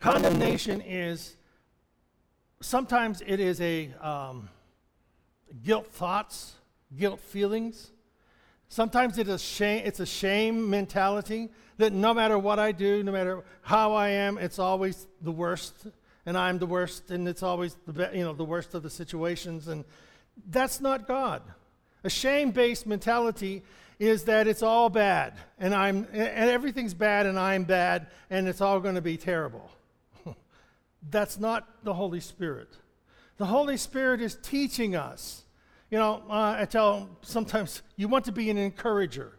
condemnation 0.00 0.80
is 0.80 1.36
sometimes 2.60 3.22
it 3.26 3.40
is 3.40 3.60
a 3.60 3.92
um, 4.00 4.48
guilt 5.62 5.88
thoughts, 5.88 6.54
guilt 6.96 7.20
feelings. 7.20 7.90
Sometimes 8.68 9.18
it 9.18 9.28
is 9.28 9.42
shame, 9.42 9.82
it's 9.84 10.00
a 10.00 10.06
shame 10.06 10.68
mentality 10.68 11.50
that 11.78 11.92
no 11.92 12.14
matter 12.14 12.38
what 12.38 12.58
I 12.58 12.72
do, 12.72 13.02
no 13.02 13.12
matter 13.12 13.44
how 13.62 13.92
I 13.92 14.08
am, 14.08 14.38
it's 14.38 14.58
always 14.58 15.06
the 15.20 15.30
worst, 15.30 15.86
and 16.24 16.36
I'm 16.36 16.58
the 16.58 16.66
worst, 16.66 17.10
and 17.10 17.28
it's 17.28 17.42
always 17.42 17.76
the 17.86 18.10
you 18.12 18.24
know 18.24 18.32
the 18.32 18.44
worst 18.44 18.74
of 18.74 18.82
the 18.82 18.90
situations, 18.90 19.68
and 19.68 19.84
that's 20.48 20.80
not 20.80 21.06
God. 21.06 21.42
A 22.02 22.10
shame-based 22.10 22.86
mentality 22.86 23.62
is 23.98 24.24
that 24.24 24.46
it's 24.46 24.62
all 24.62 24.88
bad, 24.88 25.34
and 25.58 25.74
I'm 25.74 26.06
and 26.12 26.50
everything's 26.50 26.94
bad, 26.94 27.26
and 27.26 27.38
I'm 27.38 27.64
bad, 27.64 28.08
and 28.30 28.48
it's 28.48 28.60
all 28.60 28.80
going 28.80 28.96
to 28.96 29.02
be 29.02 29.16
terrible. 29.16 29.70
That's 31.10 31.38
not 31.38 31.84
the 31.84 31.94
Holy 31.94 32.20
Spirit. 32.20 32.68
The 33.36 33.46
Holy 33.46 33.76
Spirit 33.76 34.20
is 34.20 34.36
teaching 34.42 34.96
us 34.96 35.44
you 35.90 35.98
know, 35.98 36.22
uh, 36.28 36.56
I 36.58 36.64
tell 36.64 37.08
sometimes 37.22 37.82
you 37.96 38.08
want 38.08 38.24
to 38.24 38.32
be 38.32 38.50
an 38.50 38.58
encourager. 38.58 39.38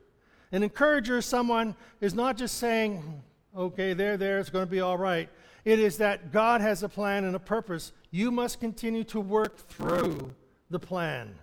An 0.52 0.64
encourager 0.64 1.18
is 1.18 1.26
someone 1.26 1.76
is 2.00 2.14
not 2.14 2.38
just 2.38 2.58
saying, 2.58 3.22
okay, 3.56 3.94
there, 3.94 4.16
there, 4.16 4.40
it's 4.40 4.50
going 4.50 4.66
to 4.66 4.72
be 4.72 4.80
all 4.80 4.98
right. 4.98 5.30
It 5.66 5.80
is 5.80 5.98
that 5.98 6.32
God 6.32 6.62
has 6.62 6.84
a 6.84 6.90
plan 6.90 7.26
and 7.26 7.36
a 7.36 7.40
purpose. 7.40 7.92
You 8.12 8.32
must 8.32 8.62
continue 8.62 9.04
to 9.06 9.20
work 9.20 9.58
through 9.68 10.34
the 10.70 10.80
plan. 10.80 11.36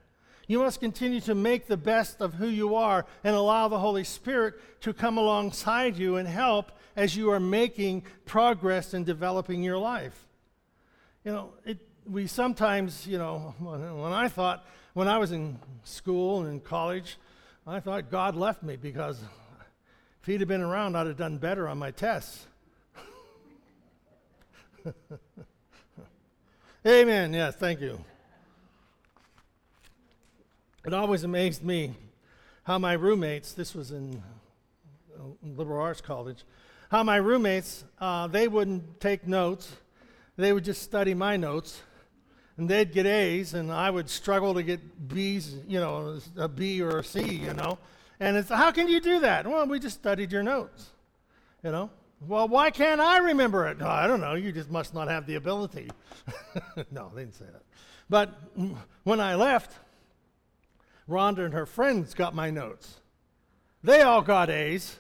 You 0.46 0.60
must 0.60 0.80
continue 0.80 1.20
to 1.22 1.34
make 1.34 1.66
the 1.66 1.76
best 1.76 2.22
of 2.22 2.34
who 2.34 2.48
you 2.48 2.74
are 2.74 3.04
and 3.22 3.36
allow 3.36 3.68
the 3.68 3.78
Holy 3.78 4.04
Spirit 4.04 4.54
to 4.82 4.94
come 4.94 5.18
alongside 5.18 5.98
you 5.98 6.16
and 6.16 6.26
help 6.26 6.72
as 6.96 7.16
you 7.16 7.30
are 7.30 7.40
making 7.40 8.04
progress 8.24 8.94
in 8.94 9.04
developing 9.04 9.62
your 9.62 9.78
life. 9.78 10.26
You 11.24 11.32
know, 11.32 11.52
it, 11.64 11.78
we 12.06 12.26
sometimes, 12.26 13.06
you 13.06 13.18
know, 13.18 13.54
when, 13.58 14.12
I 14.12 14.28
thought, 14.28 14.66
when 14.92 15.08
I 15.08 15.18
was 15.18 15.32
in 15.32 15.58
school 15.84 16.40
and 16.40 16.50
in 16.50 16.60
college, 16.60 17.16
I 17.66 17.80
thought 17.80 18.10
God 18.10 18.36
left 18.36 18.62
me 18.62 18.76
because 18.76 19.20
if 20.20 20.26
he'd 20.26 20.40
have 20.40 20.48
been 20.48 20.60
around, 20.60 20.96
I'd 20.96 21.06
have 21.06 21.16
done 21.16 21.38
better 21.38 21.66
on 21.68 21.78
my 21.78 21.90
tests. 21.90 22.46
Amen. 26.86 27.32
Yes, 27.32 27.56
thank 27.56 27.80
you. 27.80 27.98
It 30.84 30.92
always 30.92 31.24
amazed 31.24 31.64
me 31.64 31.94
how 32.64 32.78
my 32.78 32.92
roommates, 32.92 33.54
this 33.54 33.74
was 33.74 33.90
in 33.90 34.22
uh, 35.18 35.22
liberal 35.42 35.80
arts 35.80 36.02
college, 36.02 36.44
how 36.90 37.02
my 37.02 37.16
roommates, 37.16 37.84
uh, 37.98 38.26
they 38.26 38.48
wouldn't 38.48 39.00
take 39.00 39.26
notes. 39.26 39.72
They 40.36 40.52
would 40.52 40.64
just 40.64 40.82
study 40.82 41.14
my 41.14 41.36
notes 41.36 41.80
and 42.56 42.68
they'd 42.68 42.92
get 42.92 43.06
A's, 43.06 43.54
and 43.54 43.72
I 43.72 43.90
would 43.90 44.08
struggle 44.08 44.54
to 44.54 44.62
get 44.62 45.08
B's, 45.08 45.56
you 45.66 45.80
know, 45.80 46.20
a 46.36 46.48
B 46.48 46.80
or 46.80 46.98
a 46.98 47.04
C, 47.04 47.20
you 47.20 47.52
know. 47.52 47.78
And 48.20 48.36
it's, 48.36 48.48
how 48.48 48.70
can 48.70 48.86
you 48.88 49.00
do 49.00 49.20
that? 49.20 49.46
Well, 49.46 49.66
we 49.66 49.80
just 49.80 49.96
studied 49.96 50.30
your 50.30 50.44
notes, 50.44 50.90
you 51.64 51.72
know. 51.72 51.90
Well, 52.26 52.46
why 52.46 52.70
can't 52.70 53.00
I 53.00 53.18
remember 53.18 53.66
it? 53.66 53.82
I 53.82 54.06
don't 54.06 54.20
know. 54.20 54.34
You 54.34 54.52
just 54.52 54.70
must 54.70 54.94
not 54.94 55.08
have 55.08 55.26
the 55.26 55.34
ability. 55.34 55.90
no, 56.90 57.10
they 57.12 57.22
didn't 57.22 57.34
say 57.34 57.46
that. 57.46 57.62
But 58.08 58.30
when 59.02 59.20
I 59.20 59.34
left, 59.34 59.72
Rhonda 61.08 61.44
and 61.44 61.54
her 61.54 61.66
friends 61.66 62.14
got 62.14 62.34
my 62.34 62.50
notes. 62.50 63.00
They 63.82 64.02
all 64.02 64.22
got 64.22 64.48
A's. 64.48 64.98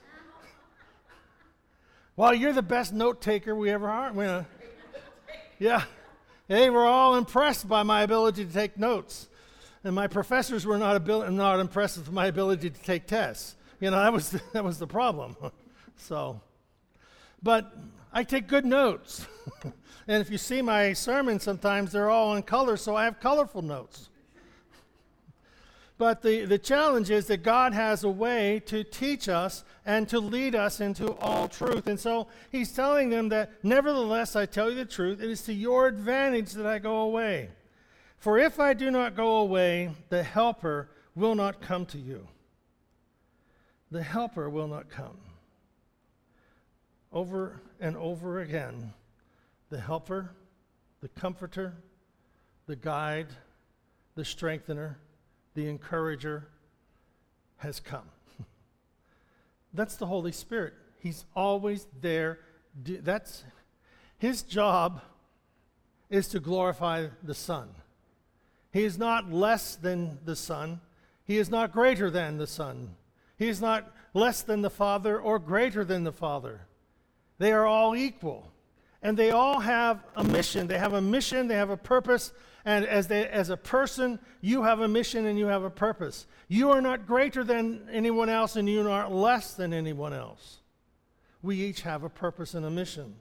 Well, 2.16 2.34
you're 2.34 2.52
the 2.52 2.62
best 2.62 2.92
note 2.92 3.20
taker 3.20 3.54
we 3.54 3.70
ever 3.70 3.88
are. 3.88 4.46
yeah. 5.58 5.84
They 6.46 6.70
were 6.70 6.84
all 6.84 7.16
impressed 7.16 7.68
by 7.68 7.82
my 7.82 8.02
ability 8.02 8.44
to 8.44 8.52
take 8.52 8.78
notes. 8.78 9.28
And 9.82 9.94
my 9.94 10.06
professors 10.06 10.66
were 10.66 10.78
not, 10.78 10.96
abil- 10.96 11.30
not 11.30 11.60
impressed 11.60 11.98
with 11.98 12.12
my 12.12 12.26
ability 12.26 12.70
to 12.70 12.82
take 12.82 13.06
tests. 13.06 13.56
You 13.80 13.90
know, 13.90 13.98
that 13.98 14.12
was, 14.12 14.30
the, 14.30 14.42
that 14.52 14.64
was 14.64 14.78
the 14.78 14.86
problem. 14.86 15.36
so, 15.96 16.40
but 17.42 17.76
I 18.12 18.24
take 18.24 18.46
good 18.46 18.64
notes. 18.64 19.26
and 19.62 20.22
if 20.22 20.30
you 20.30 20.38
see 20.38 20.62
my 20.62 20.92
sermons, 20.92 21.42
sometimes 21.42 21.92
they're 21.92 22.10
all 22.10 22.36
in 22.36 22.42
color, 22.42 22.76
so 22.76 22.94
I 22.94 23.04
have 23.04 23.20
colorful 23.20 23.62
notes. 23.62 24.08
But 25.96 26.22
the, 26.22 26.44
the 26.44 26.58
challenge 26.58 27.10
is 27.10 27.26
that 27.26 27.44
God 27.44 27.72
has 27.72 28.02
a 28.02 28.10
way 28.10 28.60
to 28.66 28.82
teach 28.82 29.28
us 29.28 29.64
and 29.86 30.08
to 30.08 30.18
lead 30.18 30.54
us 30.54 30.80
into 30.80 31.14
all 31.18 31.46
truth. 31.46 31.86
And 31.86 32.00
so 32.00 32.26
he's 32.50 32.72
telling 32.72 33.10
them 33.10 33.28
that, 33.28 33.52
nevertheless, 33.62 34.34
I 34.34 34.46
tell 34.46 34.70
you 34.70 34.76
the 34.76 34.84
truth, 34.84 35.22
it 35.22 35.30
is 35.30 35.42
to 35.42 35.52
your 35.52 35.86
advantage 35.86 36.52
that 36.52 36.66
I 36.66 36.80
go 36.80 36.96
away. 37.02 37.50
For 38.18 38.38
if 38.38 38.58
I 38.58 38.74
do 38.74 38.90
not 38.90 39.14
go 39.14 39.36
away, 39.36 39.92
the 40.08 40.22
Helper 40.22 40.88
will 41.14 41.36
not 41.36 41.60
come 41.60 41.86
to 41.86 41.98
you. 41.98 42.26
The 43.92 44.02
Helper 44.02 44.50
will 44.50 44.66
not 44.66 44.88
come. 44.88 45.18
Over 47.12 47.60
and 47.78 47.96
over 47.96 48.40
again, 48.40 48.92
the 49.70 49.78
Helper, 49.78 50.32
the 51.00 51.08
Comforter, 51.08 51.74
the 52.66 52.74
Guide, 52.74 53.28
the 54.16 54.24
Strengthener, 54.24 54.98
the 55.54 55.68
encourager 55.68 56.48
has 57.58 57.80
come. 57.80 58.08
That's 59.74 59.96
the 59.96 60.06
Holy 60.06 60.32
Spirit. 60.32 60.74
He's 60.98 61.24
always 61.34 61.86
there. 62.00 62.40
That's 62.82 63.44
his 64.18 64.42
job 64.42 65.02
is 66.10 66.28
to 66.28 66.40
glorify 66.40 67.08
the 67.22 67.34
Son. 67.34 67.68
He 68.72 68.84
is 68.84 68.98
not 68.98 69.30
less 69.30 69.76
than 69.76 70.18
the 70.24 70.36
Son. 70.36 70.80
He 71.24 71.38
is 71.38 71.50
not 71.50 71.72
greater 71.72 72.10
than 72.10 72.38
the 72.38 72.46
Son. 72.46 72.96
He 73.36 73.48
is 73.48 73.60
not 73.60 73.92
less 74.14 74.42
than 74.42 74.62
the 74.62 74.70
Father 74.70 75.20
or 75.20 75.38
greater 75.38 75.84
than 75.84 76.04
the 76.04 76.12
Father. 76.12 76.62
They 77.38 77.52
are 77.52 77.66
all 77.66 77.94
equal. 77.94 78.50
And 79.02 79.16
they 79.16 79.30
all 79.30 79.60
have 79.60 80.02
a 80.16 80.24
mission. 80.24 80.66
They 80.66 80.78
have 80.78 80.94
a 80.94 81.00
mission, 81.00 81.46
they 81.46 81.56
have 81.56 81.70
a 81.70 81.76
purpose, 81.76 82.32
and 82.64 82.86
as, 82.86 83.08
they, 83.08 83.28
as 83.28 83.50
a 83.50 83.56
person, 83.56 84.18
you 84.40 84.62
have 84.62 84.80
a 84.80 84.88
mission 84.88 85.26
and 85.26 85.38
you 85.38 85.46
have 85.46 85.64
a 85.64 85.70
purpose. 85.70 86.26
You 86.48 86.70
are 86.70 86.80
not 86.80 87.06
greater 87.06 87.44
than 87.44 87.86
anyone 87.92 88.30
else, 88.30 88.56
and 88.56 88.68
you 88.68 88.80
are 88.80 88.84
not 88.84 89.12
less 89.12 89.54
than 89.54 89.74
anyone 89.74 90.14
else. 90.14 90.58
We 91.42 91.62
each 91.62 91.82
have 91.82 92.04
a 92.04 92.08
purpose 92.08 92.54
and 92.54 92.64
a 92.64 92.70
mission. 92.70 93.16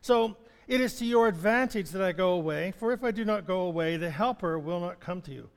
So 0.00 0.36
it 0.66 0.80
is 0.80 0.94
to 0.98 1.04
your 1.04 1.28
advantage 1.28 1.90
that 1.90 2.02
I 2.02 2.12
go 2.12 2.30
away, 2.30 2.72
for 2.76 2.92
if 2.92 3.04
I 3.04 3.12
do 3.12 3.24
not 3.24 3.46
go 3.46 3.60
away, 3.60 3.96
the 3.96 4.10
Helper 4.10 4.58
will 4.58 4.80
not 4.80 5.00
come 5.00 5.22
to 5.22 5.32
you. 5.32 5.48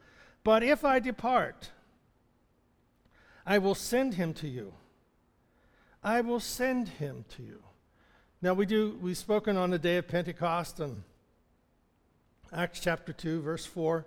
But 0.44 0.64
if 0.64 0.86
I 0.86 1.00
depart, 1.00 1.72
I 3.46 3.58
will 3.58 3.76
send 3.76 4.16
him 4.16 4.34
to 4.36 4.48
you. 4.48 4.74
I 6.04 6.22
will 6.22 6.40
send 6.40 6.90
him 6.90 7.26
to 7.36 7.44
you. 7.44 7.64
Now 8.42 8.54
we 8.54 8.66
do 8.66 8.98
we've 9.02 9.18
spoken 9.18 9.56
on 9.56 9.70
the 9.70 9.78
day 9.78 9.98
of 9.98 10.08
Pentecost 10.08 10.80
and 10.80 11.04
Acts 12.54 12.82
chapter 12.82 13.14
2, 13.14 13.42
verse 13.42 13.66
4. 13.66 14.06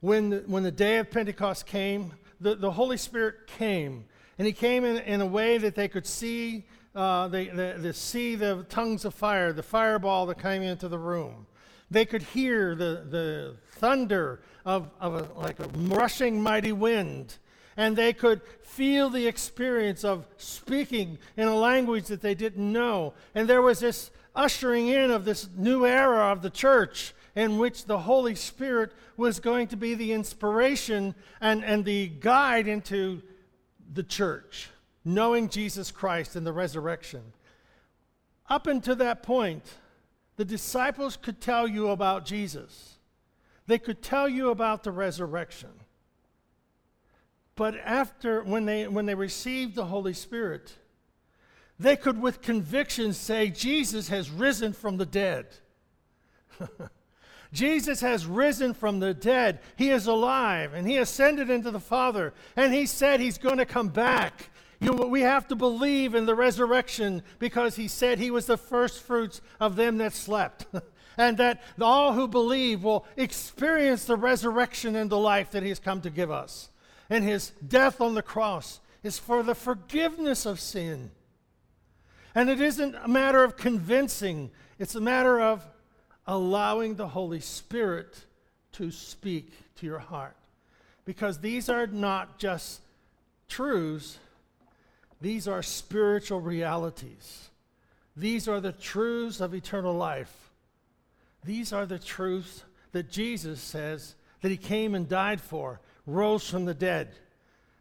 When 0.00 0.30
the, 0.30 0.44
when 0.46 0.64
the 0.64 0.72
day 0.72 0.98
of 0.98 1.10
Pentecost 1.10 1.66
came, 1.66 2.14
the, 2.40 2.56
the 2.56 2.72
Holy 2.72 2.96
Spirit 2.96 3.46
came. 3.46 4.06
And 4.38 4.46
he 4.46 4.52
came 4.52 4.84
in, 4.84 4.96
in 4.98 5.20
a 5.20 5.26
way 5.26 5.58
that 5.58 5.76
they 5.76 5.86
could 5.86 6.06
see, 6.06 6.64
uh, 6.96 7.28
they, 7.28 7.46
they 7.46 7.92
see 7.92 8.34
the 8.34 8.66
tongues 8.68 9.04
of 9.04 9.14
fire, 9.14 9.52
the 9.52 9.62
fireball 9.62 10.26
that 10.26 10.42
came 10.42 10.62
into 10.62 10.88
the 10.88 10.98
room. 10.98 11.46
They 11.88 12.04
could 12.04 12.22
hear 12.22 12.74
the, 12.74 13.06
the 13.08 13.56
thunder 13.78 14.40
of, 14.64 14.90
of 15.00 15.14
a, 15.14 15.40
like 15.40 15.60
a 15.60 15.68
rushing 15.68 16.42
mighty 16.42 16.72
wind. 16.72 17.36
And 17.76 17.94
they 17.94 18.12
could 18.12 18.40
feel 18.62 19.10
the 19.10 19.28
experience 19.28 20.02
of 20.02 20.26
speaking 20.38 21.18
in 21.36 21.46
a 21.46 21.54
language 21.54 22.06
that 22.06 22.20
they 22.20 22.34
didn't 22.34 22.72
know. 22.72 23.14
And 23.34 23.48
there 23.48 23.62
was 23.62 23.78
this 23.78 24.10
ushering 24.34 24.88
in 24.88 25.12
of 25.12 25.24
this 25.24 25.48
new 25.56 25.86
era 25.86 26.32
of 26.32 26.42
the 26.42 26.50
church 26.50 27.14
in 27.36 27.58
which 27.58 27.84
the 27.84 27.98
Holy 27.98 28.34
Spirit 28.34 28.92
was 29.18 29.38
going 29.38 29.68
to 29.68 29.76
be 29.76 29.94
the 29.94 30.12
inspiration 30.12 31.14
and, 31.40 31.62
and 31.62 31.84
the 31.84 32.08
guide 32.08 32.66
into 32.66 33.22
the 33.92 34.02
church, 34.02 34.70
knowing 35.04 35.50
Jesus 35.50 35.90
Christ 35.90 36.34
and 36.34 36.46
the 36.46 36.52
resurrection. 36.52 37.22
Up 38.48 38.66
until 38.66 38.96
that 38.96 39.22
point, 39.22 39.64
the 40.36 40.46
disciples 40.46 41.16
could 41.16 41.40
tell 41.40 41.68
you 41.68 41.88
about 41.88 42.24
Jesus, 42.24 42.94
they 43.66 43.78
could 43.78 44.02
tell 44.02 44.28
you 44.28 44.48
about 44.50 44.82
the 44.82 44.92
resurrection. 44.92 45.70
But 47.54 47.74
after, 47.84 48.42
when 48.44 48.66
they, 48.66 48.86
when 48.86 49.06
they 49.06 49.14
received 49.14 49.74
the 49.74 49.86
Holy 49.86 50.12
Spirit, 50.12 50.74
they 51.78 51.96
could 51.96 52.20
with 52.20 52.42
conviction 52.42 53.12
say, 53.12 53.48
Jesus 53.48 54.08
has 54.08 54.30
risen 54.30 54.72
from 54.72 54.98
the 54.98 55.06
dead. 55.06 55.46
Jesus 57.52 58.00
has 58.00 58.26
risen 58.26 58.74
from 58.74 58.98
the 58.98 59.14
dead. 59.14 59.60
He 59.76 59.90
is 59.90 60.06
alive 60.06 60.72
and 60.74 60.86
he 60.86 60.98
ascended 60.98 61.50
into 61.50 61.70
the 61.70 61.80
Father. 61.80 62.34
And 62.56 62.72
he 62.74 62.86
said 62.86 63.20
he's 63.20 63.38
going 63.38 63.58
to 63.58 63.66
come 63.66 63.88
back. 63.88 64.50
You 64.80 64.92
we 64.92 65.22
have 65.22 65.48
to 65.48 65.56
believe 65.56 66.14
in 66.14 66.26
the 66.26 66.34
resurrection 66.34 67.22
because 67.38 67.76
he 67.76 67.88
said 67.88 68.18
he 68.18 68.30
was 68.30 68.46
the 68.46 68.58
first 68.58 69.02
fruits 69.02 69.40
of 69.58 69.76
them 69.76 69.98
that 69.98 70.12
slept. 70.12 70.66
and 71.16 71.38
that 71.38 71.62
all 71.80 72.12
who 72.12 72.28
believe 72.28 72.84
will 72.84 73.06
experience 73.16 74.04
the 74.04 74.16
resurrection 74.16 74.96
and 74.96 75.08
the 75.08 75.18
life 75.18 75.50
that 75.52 75.62
he 75.62 75.70
has 75.70 75.78
come 75.78 76.00
to 76.02 76.10
give 76.10 76.30
us. 76.30 76.70
And 77.08 77.24
his 77.24 77.52
death 77.66 78.00
on 78.00 78.14
the 78.14 78.22
cross 78.22 78.80
is 79.02 79.18
for 79.18 79.42
the 79.42 79.54
forgiveness 79.54 80.44
of 80.44 80.60
sin. 80.60 81.10
And 82.34 82.50
it 82.50 82.60
isn't 82.60 82.94
a 82.96 83.08
matter 83.08 83.44
of 83.44 83.56
convincing, 83.56 84.50
it's 84.78 84.94
a 84.94 85.00
matter 85.00 85.40
of 85.40 85.66
allowing 86.26 86.94
the 86.94 87.08
Holy 87.08 87.40
Spirit 87.40 88.24
to 88.72 88.90
speak 88.90 89.52
to 89.76 89.86
your 89.86 89.98
heart. 89.98 90.36
Because 91.04 91.38
these 91.38 91.68
are 91.68 91.86
not 91.86 92.38
just 92.38 92.80
truths, 93.48 94.18
these 95.20 95.46
are 95.48 95.62
spiritual 95.62 96.40
realities. 96.40 97.48
These 98.16 98.48
are 98.48 98.60
the 98.60 98.72
truths 98.72 99.40
of 99.40 99.54
eternal 99.54 99.94
life. 99.94 100.50
These 101.44 101.72
are 101.72 101.86
the 101.86 101.98
truths 101.98 102.64
that 102.92 103.10
Jesus 103.10 103.60
says 103.60 104.14
that 104.40 104.50
he 104.50 104.56
came 104.56 104.94
and 104.94 105.08
died 105.08 105.40
for, 105.40 105.80
rose 106.06 106.48
from 106.48 106.64
the 106.64 106.74
dead, 106.74 107.08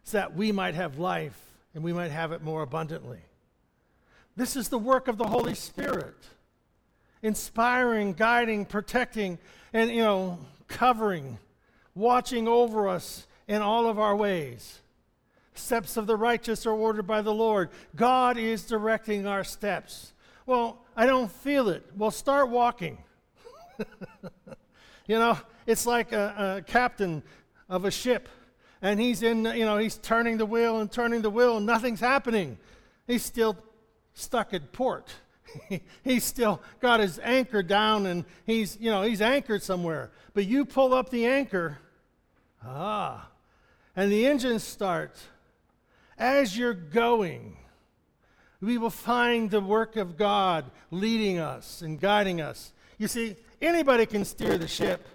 so 0.03 0.17
that 0.17 0.35
we 0.35 0.51
might 0.51 0.75
have 0.75 0.99
life 0.99 1.39
and 1.73 1.83
we 1.83 1.93
might 1.93 2.11
have 2.11 2.31
it 2.31 2.43
more 2.43 2.61
abundantly. 2.61 3.19
This 4.35 4.55
is 4.55 4.69
the 4.69 4.77
work 4.77 5.07
of 5.07 5.17
the 5.17 5.27
Holy 5.27 5.55
Spirit 5.55 6.15
inspiring, 7.25 8.13
guiding, 8.13 8.65
protecting, 8.65 9.39
and, 9.73 9.89
you 9.89 10.01
know, 10.01 10.37
covering, 10.67 11.39
watching 11.95 12.47
over 12.47 12.87
us 12.87 13.25
in 13.47 13.63
all 13.63 13.87
of 13.87 13.97
our 13.97 14.15
ways. 14.15 14.79
Steps 15.55 15.97
of 15.97 16.05
the 16.05 16.15
righteous 16.15 16.67
are 16.67 16.73
ordered 16.73 17.07
by 17.07 17.23
the 17.23 17.33
Lord. 17.33 17.71
God 17.95 18.37
is 18.37 18.63
directing 18.63 19.25
our 19.25 19.43
steps. 19.43 20.13
Well, 20.45 20.77
I 20.95 21.07
don't 21.07 21.31
feel 21.31 21.69
it. 21.69 21.83
Well, 21.97 22.11
start 22.11 22.49
walking. 22.49 22.99
you 25.07 25.17
know, 25.17 25.35
it's 25.65 25.87
like 25.87 26.11
a, 26.11 26.57
a, 26.59 26.61
captain 26.61 27.23
of 27.67 27.85
a 27.85 27.91
ship, 27.91 28.29
and 28.83 28.99
he's 28.99 29.23
in, 29.23 29.45
you 29.45 29.65
know, 29.65 29.79
he's 29.79 29.97
turning 29.97 30.37
the 30.37 30.45
wheel 30.45 30.79
and 30.79 30.91
turning 30.91 31.23
the 31.23 31.31
wheel, 31.31 31.57
and 31.57 31.65
nothing's 31.65 31.99
happening. 31.99 32.59
He's 33.07 33.25
still 33.25 33.57
stuck 34.13 34.53
at 34.53 34.71
port. 34.71 35.11
he's 36.03 36.23
still 36.23 36.61
got 36.79 36.99
his 36.99 37.19
anchor 37.23 37.63
down 37.63 38.05
and 38.05 38.25
he's, 38.45 38.77
you 38.79 38.89
know, 38.91 39.01
he's 39.01 39.21
anchored 39.21 39.63
somewhere. 39.63 40.11
But 40.33 40.45
you 40.45 40.65
pull 40.65 40.93
up 40.93 41.09
the 41.09 41.25
anchor, 41.25 41.77
ah, 42.63 43.29
and 43.95 44.11
the 44.11 44.25
engine 44.25 44.59
starts. 44.59 45.27
As 46.17 46.57
you're 46.57 46.73
going, 46.73 47.57
we 48.61 48.77
will 48.77 48.89
find 48.89 49.51
the 49.51 49.61
work 49.61 49.95
of 49.95 50.17
God 50.17 50.65
leading 50.91 51.39
us 51.39 51.81
and 51.81 51.99
guiding 51.99 52.41
us. 52.41 52.73
You 52.97 53.07
see, 53.07 53.35
anybody 53.61 54.05
can 54.05 54.25
steer 54.25 54.57
the 54.57 54.67
ship. 54.67 55.05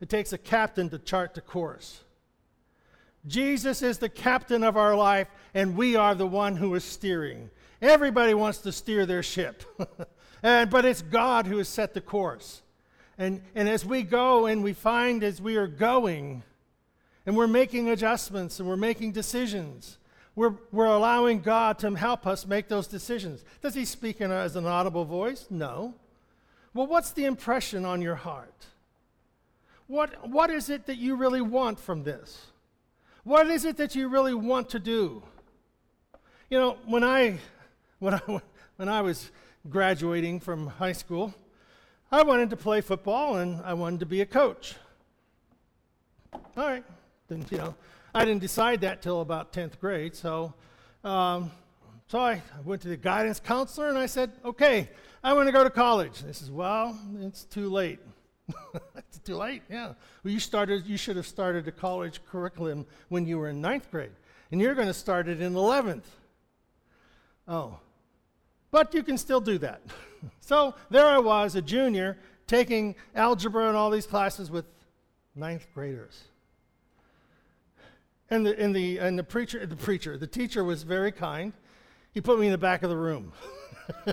It 0.00 0.08
takes 0.08 0.32
a 0.32 0.38
captain 0.38 0.90
to 0.90 0.98
chart 0.98 1.34
the 1.34 1.40
course. 1.40 2.02
Jesus 3.26 3.82
is 3.82 3.98
the 3.98 4.08
captain 4.08 4.62
of 4.62 4.76
our 4.76 4.94
life, 4.94 5.28
and 5.54 5.76
we 5.76 5.96
are 5.96 6.14
the 6.14 6.26
one 6.26 6.56
who 6.56 6.74
is 6.74 6.84
steering. 6.84 7.50
Everybody 7.86 8.34
wants 8.34 8.58
to 8.58 8.72
steer 8.72 9.06
their 9.06 9.22
ship, 9.22 9.62
and, 10.42 10.68
but 10.68 10.84
it's 10.84 11.02
God 11.02 11.46
who 11.46 11.58
has 11.58 11.68
set 11.68 11.94
the 11.94 12.00
course. 12.00 12.62
And, 13.16 13.40
and 13.54 13.68
as 13.68 13.86
we 13.86 14.02
go 14.02 14.46
and 14.46 14.64
we 14.64 14.72
find 14.72 15.22
as 15.22 15.40
we 15.40 15.56
are 15.56 15.68
going, 15.68 16.42
and 17.24 17.36
we're 17.36 17.46
making 17.46 17.88
adjustments 17.88 18.58
and 18.58 18.68
we're 18.68 18.76
making 18.76 19.12
decisions, 19.12 19.98
we're, 20.34 20.54
we're 20.72 20.86
allowing 20.86 21.40
God 21.40 21.78
to 21.78 21.94
help 21.94 22.26
us 22.26 22.44
make 22.44 22.66
those 22.66 22.88
decisions. 22.88 23.44
Does 23.62 23.74
He 23.74 23.84
speak 23.84 24.20
in 24.20 24.32
as 24.32 24.56
an 24.56 24.66
audible 24.66 25.04
voice? 25.04 25.46
No. 25.48 25.94
Well, 26.74 26.88
what's 26.88 27.12
the 27.12 27.24
impression 27.24 27.84
on 27.84 28.02
your 28.02 28.16
heart? 28.16 28.66
What, 29.86 30.28
what 30.28 30.50
is 30.50 30.70
it 30.70 30.86
that 30.86 30.98
you 30.98 31.14
really 31.14 31.40
want 31.40 31.78
from 31.78 32.02
this? 32.02 32.46
What 33.22 33.46
is 33.46 33.64
it 33.64 33.76
that 33.76 33.94
you 33.94 34.08
really 34.08 34.34
want 34.34 34.70
to 34.70 34.80
do? 34.80 35.22
You 36.50 36.58
know, 36.58 36.78
when 36.84 37.04
I 37.04 37.38
when 37.98 38.14
I, 38.14 38.20
when 38.76 38.88
I 38.88 39.02
was 39.02 39.30
graduating 39.68 40.40
from 40.40 40.66
high 40.66 40.92
school, 40.92 41.34
I 42.10 42.22
wanted 42.22 42.50
to 42.50 42.56
play 42.56 42.80
football 42.80 43.36
and 43.36 43.60
I 43.64 43.74
wanted 43.74 44.00
to 44.00 44.06
be 44.06 44.20
a 44.20 44.26
coach. 44.26 44.74
All 46.32 46.40
right, 46.56 46.84
then 47.28 47.44
you 47.50 47.58
know, 47.58 47.74
I 48.14 48.24
didn't 48.24 48.40
decide 48.40 48.80
that 48.82 49.02
till 49.02 49.20
about 49.20 49.52
10th 49.52 49.78
grade. 49.80 50.14
So, 50.14 50.54
um, 51.04 51.50
so 52.08 52.20
I 52.20 52.42
went 52.64 52.82
to 52.82 52.88
the 52.88 52.96
guidance 52.96 53.40
counselor 53.40 53.88
and 53.88 53.98
I 53.98 54.06
said, 54.06 54.32
okay, 54.44 54.88
I 55.24 55.32
want 55.32 55.48
to 55.48 55.52
go 55.52 55.64
to 55.64 55.70
college. 55.70 56.20
They 56.20 56.32
says, 56.32 56.50
well, 56.50 56.96
it's 57.20 57.44
too 57.44 57.68
late. 57.68 57.98
it's 58.96 59.18
too 59.18 59.36
late, 59.36 59.62
yeah. 59.68 59.94
Well, 60.22 60.32
you 60.32 60.38
started, 60.38 60.86
you 60.86 60.96
should 60.96 61.16
have 61.16 61.26
started 61.26 61.66
a 61.66 61.72
college 61.72 62.20
curriculum 62.30 62.86
when 63.08 63.26
you 63.26 63.38
were 63.38 63.48
in 63.48 63.60
ninth 63.60 63.90
grade, 63.90 64.12
and 64.52 64.60
you're 64.60 64.74
going 64.74 64.86
to 64.86 64.94
start 64.94 65.26
it 65.26 65.40
in 65.40 65.54
11th. 65.54 66.04
Oh, 67.48 67.78
but 68.70 68.94
you 68.94 69.02
can 69.02 69.18
still 69.18 69.40
do 69.40 69.58
that. 69.58 69.80
so 70.40 70.74
there 70.90 71.06
I 71.06 71.18
was, 71.18 71.54
a 71.54 71.62
junior, 71.62 72.18
taking 72.46 72.94
algebra 73.14 73.68
and 73.68 73.76
all 73.76 73.90
these 73.90 74.06
classes 74.06 74.50
with 74.50 74.64
ninth 75.34 75.66
graders. 75.74 76.24
And 78.30 78.44
the, 78.44 78.58
and 78.58 78.74
the, 78.74 78.98
and 78.98 79.18
the 79.18 79.24
preacher, 79.24 79.64
the 79.66 79.76
preacher, 79.76 80.18
the 80.18 80.26
teacher 80.26 80.64
was 80.64 80.82
very 80.82 81.12
kind. 81.12 81.52
He 82.12 82.20
put 82.20 82.40
me 82.40 82.46
in 82.46 82.52
the 82.52 82.58
back 82.58 82.82
of 82.82 82.90
the 82.90 82.96
room. 82.96 83.32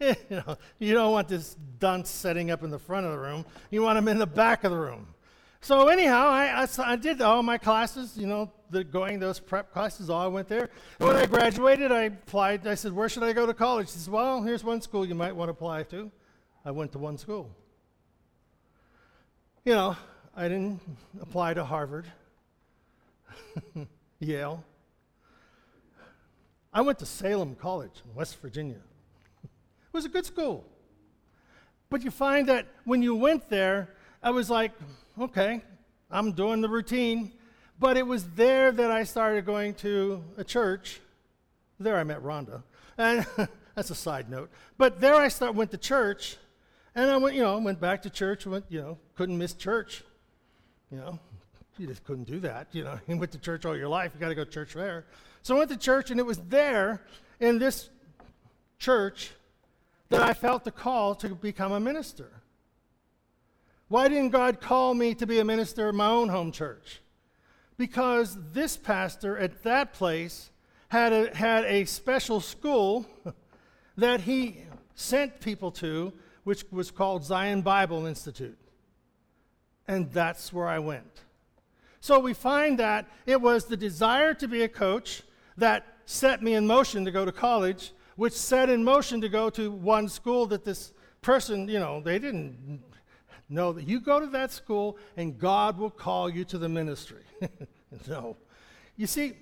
you, 0.00 0.14
know, 0.30 0.56
you 0.78 0.94
don't 0.94 1.12
want 1.12 1.28
this 1.28 1.56
dunce 1.78 2.08
setting 2.08 2.50
up 2.50 2.64
in 2.64 2.70
the 2.70 2.78
front 2.78 3.06
of 3.06 3.12
the 3.12 3.18
room. 3.18 3.44
You 3.70 3.82
want 3.82 3.98
him 3.98 4.08
in 4.08 4.18
the 4.18 4.26
back 4.26 4.64
of 4.64 4.72
the 4.72 4.78
room. 4.78 5.06
So 5.60 5.88
anyhow, 5.88 6.28
I, 6.28 6.62
I, 6.62 6.92
I, 6.92 6.96
did 6.96 7.20
all 7.20 7.42
my 7.42 7.58
classes, 7.58 8.16
you 8.16 8.26
know, 8.26 8.50
the, 8.70 8.84
going 8.84 9.18
those 9.18 9.40
prep 9.40 9.72
classes, 9.72 10.08
all 10.08 10.22
I 10.22 10.28
went 10.28 10.48
there. 10.48 10.70
When 10.98 11.16
I 11.16 11.26
graduated, 11.26 11.90
I 11.90 12.04
applied. 12.04 12.66
I 12.66 12.74
said, 12.74 12.92
where 12.92 13.08
should 13.08 13.24
I 13.24 13.32
go 13.32 13.44
to 13.44 13.54
college? 13.54 13.88
He 13.88 13.92
says, 13.98 14.08
well, 14.08 14.42
here's 14.42 14.62
one 14.62 14.80
school 14.80 15.04
you 15.04 15.14
might 15.14 15.34
want 15.34 15.48
to 15.48 15.52
apply 15.52 15.82
to. 15.84 16.10
I 16.64 16.70
went 16.70 16.92
to 16.92 16.98
one 16.98 17.18
school. 17.18 17.50
You 19.64 19.74
know, 19.74 19.96
I 20.36 20.44
didn't 20.44 20.80
apply 21.20 21.54
to 21.54 21.64
Harvard, 21.64 22.06
Yale. 24.20 24.64
I 26.72 26.80
went 26.82 26.98
to 27.00 27.06
Salem 27.06 27.56
College 27.56 28.02
in 28.04 28.14
West 28.14 28.40
Virginia. 28.40 28.76
it 29.42 29.50
was 29.92 30.04
a 30.04 30.08
good 30.08 30.24
school. 30.24 30.64
But 31.90 32.04
you 32.04 32.10
find 32.10 32.48
that 32.48 32.66
when 32.84 33.02
you 33.02 33.14
went 33.14 33.48
there, 33.48 33.94
I 34.22 34.30
was 34.30 34.50
like, 34.50 34.72
okay, 35.22 35.62
I'm 36.10 36.32
doing 36.32 36.60
the 36.60 36.68
routine. 36.68 37.32
But 37.78 37.96
it 37.96 38.06
was 38.06 38.24
there 38.30 38.72
that 38.72 38.90
I 38.90 39.04
started 39.04 39.46
going 39.46 39.74
to 39.74 40.24
a 40.36 40.44
church. 40.44 41.00
There 41.78 41.96
I 41.96 42.02
met 42.02 42.22
Rhonda. 42.22 42.62
And 42.96 43.24
that's 43.74 43.90
a 43.90 43.94
side 43.94 44.28
note. 44.28 44.50
But 44.76 45.00
there 45.00 45.14
I 45.14 45.28
start, 45.28 45.54
went 45.54 45.70
to 45.70 45.78
church, 45.78 46.36
and 46.94 47.08
I 47.08 47.16
went, 47.18 47.36
you 47.36 47.42
know, 47.42 47.56
went 47.58 47.80
back 47.80 48.02
to 48.02 48.10
church, 48.10 48.46
went, 48.46 48.64
you 48.68 48.80
know, 48.80 48.98
couldn't 49.14 49.38
miss 49.38 49.54
church. 49.54 50.02
You 50.90 50.98
know, 50.98 51.18
you 51.76 51.86
just 51.86 52.02
couldn't 52.02 52.24
do 52.24 52.40
that. 52.40 52.68
You 52.72 52.84
know, 52.84 52.98
you 53.06 53.16
went 53.16 53.30
to 53.32 53.38
church 53.38 53.64
all 53.64 53.76
your 53.76 53.88
life. 53.88 54.12
You 54.14 54.20
got 54.20 54.30
to 54.30 54.34
go 54.34 54.44
to 54.44 54.50
church 54.50 54.74
there. 54.74 55.06
So 55.42 55.54
I 55.54 55.58
went 55.58 55.70
to 55.70 55.76
church, 55.76 56.10
and 56.10 56.18
it 56.18 56.26
was 56.26 56.38
there 56.38 57.02
in 57.38 57.60
this 57.60 57.90
church 58.80 59.30
that 60.08 60.22
I 60.22 60.32
felt 60.32 60.64
the 60.64 60.72
call 60.72 61.14
to 61.16 61.28
become 61.28 61.70
a 61.70 61.78
minister. 61.78 62.32
Why 63.88 64.08
didn't 64.08 64.30
God 64.30 64.60
call 64.60 64.94
me 64.94 65.14
to 65.14 65.26
be 65.26 65.38
a 65.38 65.44
minister 65.44 65.88
in 65.88 65.96
my 65.96 66.08
own 66.08 66.28
home 66.28 66.52
church? 66.52 67.00
Because 67.78 68.36
this 68.52 68.76
pastor 68.76 69.38
at 69.38 69.62
that 69.62 69.94
place 69.94 70.50
had 70.88 71.12
a, 71.12 71.34
had 71.34 71.64
a 71.64 71.86
special 71.86 72.40
school 72.40 73.06
that 73.96 74.22
he 74.22 74.62
sent 74.94 75.40
people 75.40 75.70
to, 75.70 76.12
which 76.44 76.64
was 76.70 76.90
called 76.90 77.24
Zion 77.24 77.62
Bible 77.62 78.04
Institute. 78.04 78.58
And 79.86 80.12
that's 80.12 80.52
where 80.52 80.68
I 80.68 80.80
went. 80.80 81.22
So 82.00 82.18
we 82.20 82.34
find 82.34 82.78
that 82.78 83.06
it 83.26 83.40
was 83.40 83.64
the 83.64 83.76
desire 83.76 84.34
to 84.34 84.48
be 84.48 84.62
a 84.62 84.68
coach 84.68 85.22
that 85.56 85.86
set 86.04 86.42
me 86.42 86.54
in 86.54 86.66
motion 86.66 87.04
to 87.06 87.10
go 87.10 87.24
to 87.24 87.32
college, 87.32 87.92
which 88.16 88.34
set 88.34 88.68
in 88.68 88.84
motion 88.84 89.20
to 89.22 89.28
go 89.28 89.48
to 89.50 89.70
one 89.70 90.08
school 90.08 90.46
that 90.46 90.64
this 90.64 90.92
person, 91.22 91.68
you 91.68 91.78
know, 91.78 92.00
they 92.00 92.18
didn't 92.18 92.82
know 93.48 93.72
that 93.72 93.88
you 93.88 94.00
go 94.00 94.20
to 94.20 94.26
that 94.26 94.52
school 94.52 94.98
and 95.16 95.38
God 95.38 95.78
will 95.78 95.90
call 95.90 96.28
you 96.28 96.44
to 96.46 96.58
the 96.58 96.68
ministry. 96.68 97.22
no. 98.08 98.36
You 98.96 99.06
see, 99.06 99.34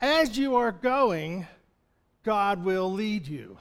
as 0.00 0.38
you 0.38 0.56
are 0.56 0.72
going, 0.72 1.46
God 2.24 2.64
will 2.64 2.90
lead 2.90 3.26
you. 3.26 3.58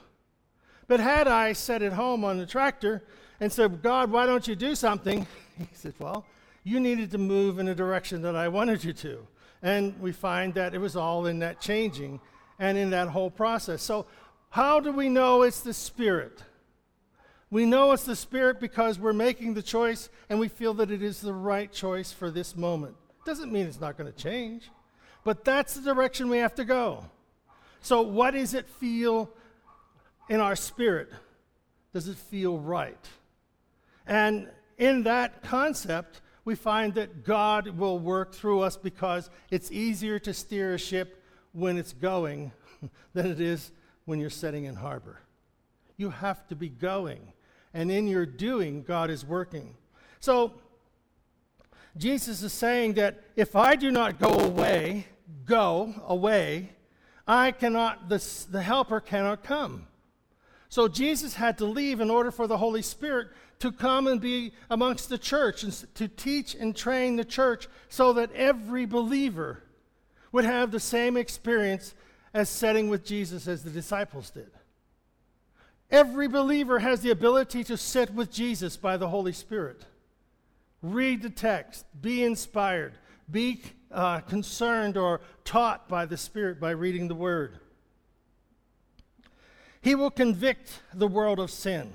But 0.88 1.00
had 1.00 1.28
I 1.28 1.54
sat 1.54 1.82
at 1.82 1.94
home 1.94 2.24
on 2.24 2.38
the 2.38 2.46
tractor 2.46 3.04
and 3.40 3.52
said, 3.52 3.82
God, 3.82 4.12
why 4.12 4.26
don't 4.26 4.48
you 4.48 4.56
do 4.56 4.76
something? 4.76 5.26
He 5.60 5.68
said, 5.74 5.94
Well, 6.00 6.26
you 6.64 6.80
needed 6.80 7.12
to 7.12 7.18
move 7.18 7.60
in 7.60 7.68
a 7.68 7.76
direction 7.76 8.22
that 8.22 8.34
I 8.34 8.48
wanted 8.48 8.82
you 8.82 8.94
to. 8.94 9.28
And 9.62 10.00
we 10.00 10.14
find 10.14 10.54
that 10.54 10.74
it 10.74 10.78
was 10.78 10.96
all 10.96 11.26
in 11.26 11.40
that 11.40 11.60
changing 11.60 12.22
and 12.60 12.78
in 12.78 12.92
that 12.92 13.10
whole 13.10 13.30
process. 13.30 13.84
So, 13.84 14.06
how 14.52 14.80
do 14.80 14.94
we 14.94 15.10
know 15.10 15.42
it's 15.42 15.60
the 15.60 15.74
Spirit? 15.74 16.44
We 17.52 17.66
know 17.66 17.92
it's 17.92 18.04
the 18.04 18.16
Spirit 18.16 18.60
because 18.60 19.00
we're 19.00 19.14
making 19.14 19.56
the 19.56 19.64
choice 19.64 20.10
and 20.30 20.40
we 20.40 20.48
feel 20.48 20.74
that 20.76 20.92
it 20.92 21.02
is 21.02 21.22
the 21.22 21.34
right 21.34 21.72
choice 21.72 22.12
for 22.12 22.30
this 22.30 22.56
moment. 22.56 22.96
Doesn't 23.26 23.52
mean 23.52 23.66
it's 23.66 23.82
not 23.82 23.98
going 23.98 24.12
to 24.12 24.18
change, 24.18 24.70
but 25.24 25.44
that's 25.44 25.74
the 25.74 25.82
direction 25.82 26.30
we 26.30 26.38
have 26.38 26.56
to 26.56 26.66
go. 26.66 27.06
So, 27.82 28.02
what 28.02 28.32
does 28.32 28.54
it 28.54 28.68
feel 28.68 29.30
in 30.30 30.40
our 30.40 30.56
spirit? 30.56 31.10
Does 31.94 32.08
it 32.08 32.18
feel 32.18 32.60
right? 32.60 33.08
And 34.06 34.50
in 34.78 35.04
that 35.04 35.44
concept, 35.44 36.22
we 36.46 36.56
find 36.56 36.94
that 36.96 37.24
God 37.24 37.68
will 37.68 38.00
work 38.00 38.34
through 38.34 38.62
us 38.62 38.78
because 38.78 39.30
it's 39.50 39.72
easier 39.72 40.20
to 40.20 40.34
steer 40.34 40.74
a 40.74 40.80
ship 40.80 41.24
when 41.52 41.78
it's 41.78 41.94
going 41.94 42.52
than 43.14 43.28
it 43.28 43.40
is 43.40 43.72
when 44.06 44.20
you're 44.20 44.30
setting 44.30 44.66
in 44.66 44.76
harbor. 44.76 45.20
You 45.98 46.10
have 46.10 46.48
to 46.48 46.56
be 46.56 46.70
going, 46.70 47.34
and 47.74 47.92
in 47.92 48.08
your 48.08 48.26
doing, 48.26 48.84
God 48.84 49.10
is 49.10 49.26
working. 49.26 49.76
So, 50.20 50.54
Jesus 51.98 52.44
is 52.44 52.54
saying 52.54 52.94
that 52.94 53.20
if 53.36 53.56
I 53.56 53.76
do 53.76 53.92
not 53.92 54.20
go 54.20 54.30
away, 54.30 55.08
go 55.46 55.94
away, 56.08 56.70
I 57.28 57.52
cannot, 57.52 58.10
the, 58.10 58.24
the 58.50 58.62
helper 58.62 59.00
cannot 59.00 59.44
come. 59.44 59.88
So 60.70 60.88
Jesus 60.88 61.34
had 61.34 61.58
to 61.58 61.66
leave 61.66 62.00
in 62.00 62.10
order 62.10 62.32
for 62.32 62.48
the 62.48 62.58
Holy 62.58 62.82
Spirit 62.84 63.30
to 63.60 63.72
come 63.72 64.08
and 64.08 64.22
be 64.22 64.54
amongst 64.70 65.10
the 65.10 65.18
church 65.18 65.64
and 65.64 65.74
to 65.96 66.08
teach 66.08 66.56
and 66.56 66.76
train 66.76 67.16
the 67.16 67.26
church 67.26 67.68
so 67.90 68.14
that 68.14 68.32
every 68.34 68.86
believer 68.86 69.64
would 70.32 70.46
have 70.46 70.72
the 70.72 70.80
same 70.80 71.18
experience 71.18 71.96
as 72.34 72.50
setting 72.50 72.88
with 72.88 73.04
Jesus 73.04 73.48
as 73.48 73.64
the 73.64 73.72
disciples 73.72 74.30
did. 74.30 74.52
Every 75.92 76.28
believer 76.28 76.80
has 76.80 77.02
the 77.02 77.10
ability 77.10 77.64
to 77.66 77.78
sit 77.78 78.14
with 78.14 78.32
Jesus 78.32 78.78
by 78.78 78.98
the 78.98 79.10
Holy 79.10 79.34
Spirit. 79.34 79.86
Read 80.82 81.24
the 81.24 81.30
text, 81.30 81.86
be 82.00 82.24
inspired, 82.24 82.94
be 83.30 83.62
uh, 83.92 84.20
concerned 84.22 84.98
or 84.98 85.22
taught 85.44 85.90
by 85.90 86.06
the 86.06 86.18
Spirit 86.18 86.60
by 86.60 86.72
reading 86.72 87.08
the 87.08 87.16
Word. 87.16 87.60
He 89.82 89.96
will 89.96 90.12
convict 90.12 90.82
the 90.94 91.08
world 91.08 91.40
of 91.40 91.50
sin. 91.50 91.94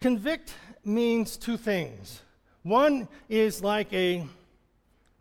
Convict 0.00 0.54
means 0.84 1.36
two 1.36 1.56
things. 1.56 2.22
One 2.62 3.08
is 3.28 3.62
like 3.62 3.92
a 3.92 4.26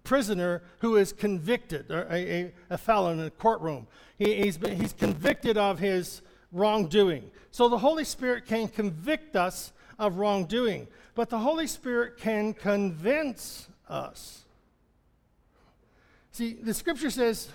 prisoner 0.03 0.63
who 0.79 0.95
is 0.95 1.13
convicted, 1.13 1.91
or 1.91 2.07
a, 2.09 2.51
a, 2.69 2.77
felon 2.77 3.19
in 3.19 3.25
a 3.25 3.29
courtroom. 3.29 3.87
He, 4.17 4.35
he's, 4.35 4.57
he's 4.57 4.93
convicted 4.93 5.57
of 5.57 5.79
his 5.79 6.21
wrongdoing. 6.57 7.29
So 7.51 7.69
the 7.69 7.77
Holy 7.77 8.03
Spirit 8.03 8.45
can 8.45 8.67
convict 8.67 9.35
us 9.35 9.71
of 9.97 10.17
wrongdoing, 10.17 10.87
but 11.15 11.29
the 11.29 11.39
Holy 11.39 11.67
Spirit 11.67 12.17
can 12.17 12.53
convince 12.53 13.67
us. 13.89 14.45
See, 16.31 16.53
the 16.53 16.73
scripture 16.73 17.09
says 17.09 17.49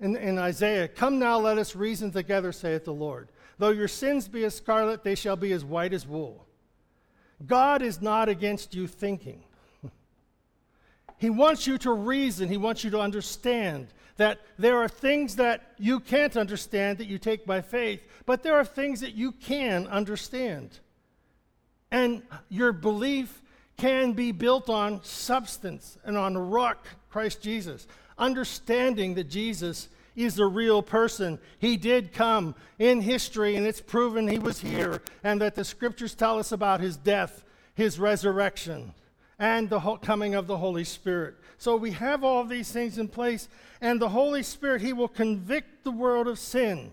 in, 0.00 0.16
in 0.16 0.38
Isaiah, 0.38 0.88
Come 0.88 1.18
now, 1.18 1.38
let 1.38 1.58
us 1.58 1.76
reason 1.76 2.10
together, 2.10 2.52
saith 2.52 2.84
the 2.84 2.92
Lord. 2.92 3.28
Though 3.58 3.70
your 3.70 3.88
sins 3.88 4.26
be 4.26 4.44
as 4.44 4.54
scarlet, 4.54 5.04
they 5.04 5.14
shall 5.14 5.36
be 5.36 5.52
as 5.52 5.64
white 5.64 5.92
as 5.92 6.06
wool. 6.06 6.46
God 7.46 7.82
is 7.82 8.02
not 8.02 8.28
against 8.28 8.74
you 8.74 8.86
thinking. 8.86 9.44
he 11.18 11.30
wants 11.30 11.66
you 11.66 11.78
to 11.78 11.92
reason, 11.92 12.48
He 12.48 12.56
wants 12.56 12.82
you 12.82 12.90
to 12.90 13.00
understand 13.00 13.88
that 14.16 14.40
there 14.58 14.78
are 14.78 14.88
things 14.88 15.36
that 15.36 15.72
you 15.78 16.00
can't 16.00 16.36
understand 16.36 16.98
that 16.98 17.06
you 17.06 17.18
take 17.18 17.44
by 17.44 17.60
faith, 17.60 18.00
but 18.26 18.42
there 18.42 18.54
are 18.54 18.64
things 18.64 19.00
that 19.00 19.14
you 19.14 19.32
can 19.32 19.86
understand. 19.88 20.78
And 21.90 22.22
your 22.48 22.72
belief 22.72 23.42
can 23.76 24.12
be 24.12 24.32
built 24.32 24.68
on 24.68 25.02
substance 25.02 25.98
and 26.04 26.16
on 26.16 26.36
rock, 26.36 26.86
Christ 27.10 27.42
Jesus. 27.42 27.86
Understanding 28.18 29.14
that 29.14 29.28
Jesus 29.28 29.88
is 30.14 30.38
a 30.38 30.46
real 30.46 30.82
person. 30.82 31.38
He 31.58 31.76
did 31.76 32.12
come 32.12 32.54
in 32.78 33.00
history, 33.00 33.56
and 33.56 33.66
it's 33.66 33.80
proven 33.80 34.28
he 34.28 34.38
was 34.38 34.60
here, 34.60 35.02
and 35.24 35.40
that 35.40 35.56
the 35.56 35.64
scriptures 35.64 36.14
tell 36.14 36.38
us 36.38 36.52
about 36.52 36.80
his 36.80 36.96
death, 36.96 37.44
his 37.74 37.98
resurrection, 37.98 38.94
and 39.38 39.68
the 39.68 39.80
coming 40.02 40.34
of 40.34 40.46
the 40.46 40.56
Holy 40.56 40.84
Spirit. 40.84 41.34
So 41.58 41.76
we 41.76 41.92
have 41.92 42.24
all 42.24 42.44
these 42.44 42.70
things 42.70 42.98
in 42.98 43.08
place, 43.08 43.48
and 43.80 44.00
the 44.00 44.08
Holy 44.08 44.42
Spirit, 44.42 44.82
he 44.82 44.92
will 44.92 45.08
convict 45.08 45.84
the 45.84 45.90
world 45.90 46.28
of 46.28 46.38
sin. 46.38 46.92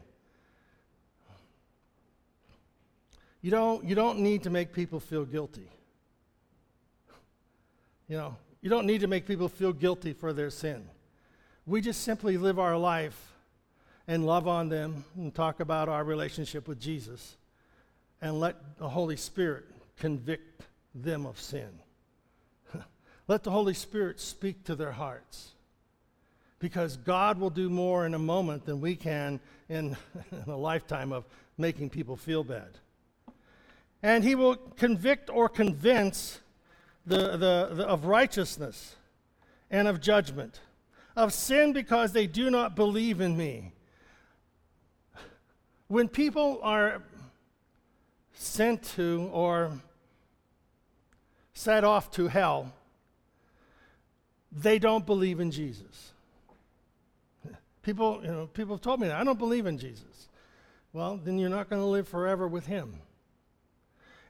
You 3.42 3.52
don't, 3.52 3.84
you 3.84 3.96
don't 3.96 4.20
need 4.20 4.44
to 4.44 4.50
make 4.50 4.72
people 4.72 5.00
feel 5.00 5.26
guilty. 5.26 5.68
You 8.08 8.18
know, 8.18 8.36
you 8.62 8.70
don't 8.70 8.86
need 8.86 9.02
to 9.02 9.08
make 9.08 9.26
people 9.26 9.50
feel 9.50 9.74
guilty 9.74 10.14
for 10.14 10.34
their 10.34 10.50
sin. 10.50 10.88
We 11.66 11.82
just 11.82 12.02
simply 12.02 12.38
live 12.38 12.60
our 12.60 12.78
life 12.78 13.32
and 14.08 14.26
love 14.26 14.48
on 14.48 14.70
them 14.70 15.06
and 15.16 15.34
talk 15.34 15.60
about 15.60 15.90
our 15.90 16.04
relationship 16.04 16.68
with 16.68 16.80
Jesus 16.80 17.38
and 18.22 18.40
let 18.40 18.78
the 18.78 18.90
Holy 18.90 19.16
Spirit 19.16 19.66
convict 19.98 20.64
them 20.94 21.26
of 21.26 21.40
sin. 21.40 21.70
Let 23.32 23.44
the 23.44 23.52
Holy 23.52 23.74
Spirit 23.74 24.20
speak 24.20 24.66
to 24.66 24.76
their 24.76 24.92
hearts 24.92 25.52
because 26.60 26.98
God 26.98 27.40
will 27.40 27.50
do 27.50 27.70
more 27.70 28.06
in 28.06 28.14
a 28.14 28.20
moment 28.20 28.66
than 28.66 28.82
we 28.82 28.94
can 28.98 29.40
in, 29.70 29.96
in 30.34 30.52
a 30.52 30.58
lifetime 30.58 31.14
of 31.14 31.24
making 31.58 31.92
people 31.92 32.18
feel 32.18 32.44
bad. 32.44 32.78
And 34.04 34.26
He 34.26 34.36
will 34.36 34.58
convict 34.58 35.30
or 35.30 35.48
convince 35.48 36.42
the, 37.06 37.38
the, 37.38 37.70
the 37.72 37.86
of 37.88 38.04
righteousness 38.04 38.98
and 39.70 39.88
of 39.88 40.02
judgment 40.02 40.60
of 41.16 41.32
sin 41.32 41.72
because 41.72 42.12
they 42.12 42.28
do 42.28 42.50
not 42.50 42.76
believe 42.76 43.22
in 43.22 43.38
me. 43.38 43.72
When 45.88 46.10
people 46.10 46.60
are 46.64 47.02
sent 48.34 48.84
to 48.96 49.30
or 49.32 49.72
set 51.54 51.86
off 51.86 52.12
to 52.12 52.28
hell, 52.28 52.74
they 54.52 54.80
don't 54.80 55.06
believe 55.06 55.40
in 55.40 55.52
Jesus. 55.52 56.12
People, 57.84 58.22
you 58.24 58.32
know, 58.32 58.48
people 58.48 58.76
have 58.76 58.82
told 58.82 59.00
me 59.00 59.08
that. 59.08 59.20
I 59.20 59.24
don't 59.24 59.40
believe 59.40 59.66
in 59.66 59.78
Jesus. 59.78 60.30
Well, 60.94 61.20
then 61.24 61.38
you're 61.38 61.50
not 61.50 61.70
going 61.70 61.82
to 61.82 61.88
live 61.88 62.08
forever 62.08 62.48
with 62.48 62.66
him. 62.66 63.00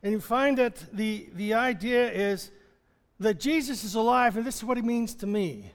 And 0.04 0.14
you 0.14 0.22
find 0.22 0.58
that 0.58 0.84
the, 0.94 1.30
the 1.36 1.54
idea 1.54 2.12
is 2.12 2.52
that 3.20 3.40
Jesus 3.40 3.84
is 3.84 3.96
alive, 3.96 4.38
and 4.38 4.46
this 4.46 4.58
is 4.58 4.64
what 4.64 4.78
he 4.78 4.84
means 4.84 5.14
to 5.16 5.28
me 5.28 5.72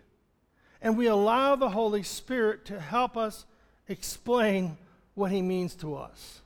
and 0.86 0.96
we 0.96 1.06
allow 1.06 1.56
the 1.56 1.70
Holy 1.70 2.02
Spirit 2.02 2.64
to 2.66 2.78
help 2.78 3.16
us 3.16 3.44
explain 3.88 4.76
what 5.14 5.30
He 5.30 5.42
means 5.42 5.74
to 5.76 5.96
us. 5.96 6.42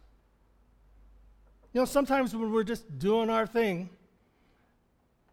You 1.72 1.80
know, 1.80 1.84
sometimes 1.84 2.34
when 2.34 2.50
we're 2.52 2.64
just 2.64 2.98
doing 2.98 3.30
our 3.30 3.46
thing, 3.46 3.90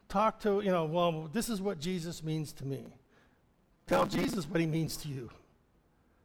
Talk 0.09 0.39
to, 0.41 0.61
you 0.61 0.71
know, 0.71 0.85
well, 0.85 1.29
this 1.33 1.49
is 1.49 1.61
what 1.61 1.79
Jesus 1.79 2.23
means 2.23 2.53
to 2.53 2.65
me. 2.65 2.85
Tell 3.87 4.05
Jesus 4.05 4.49
what 4.49 4.59
he 4.59 4.67
means 4.67 4.97
to 4.97 5.09
you. 5.09 5.29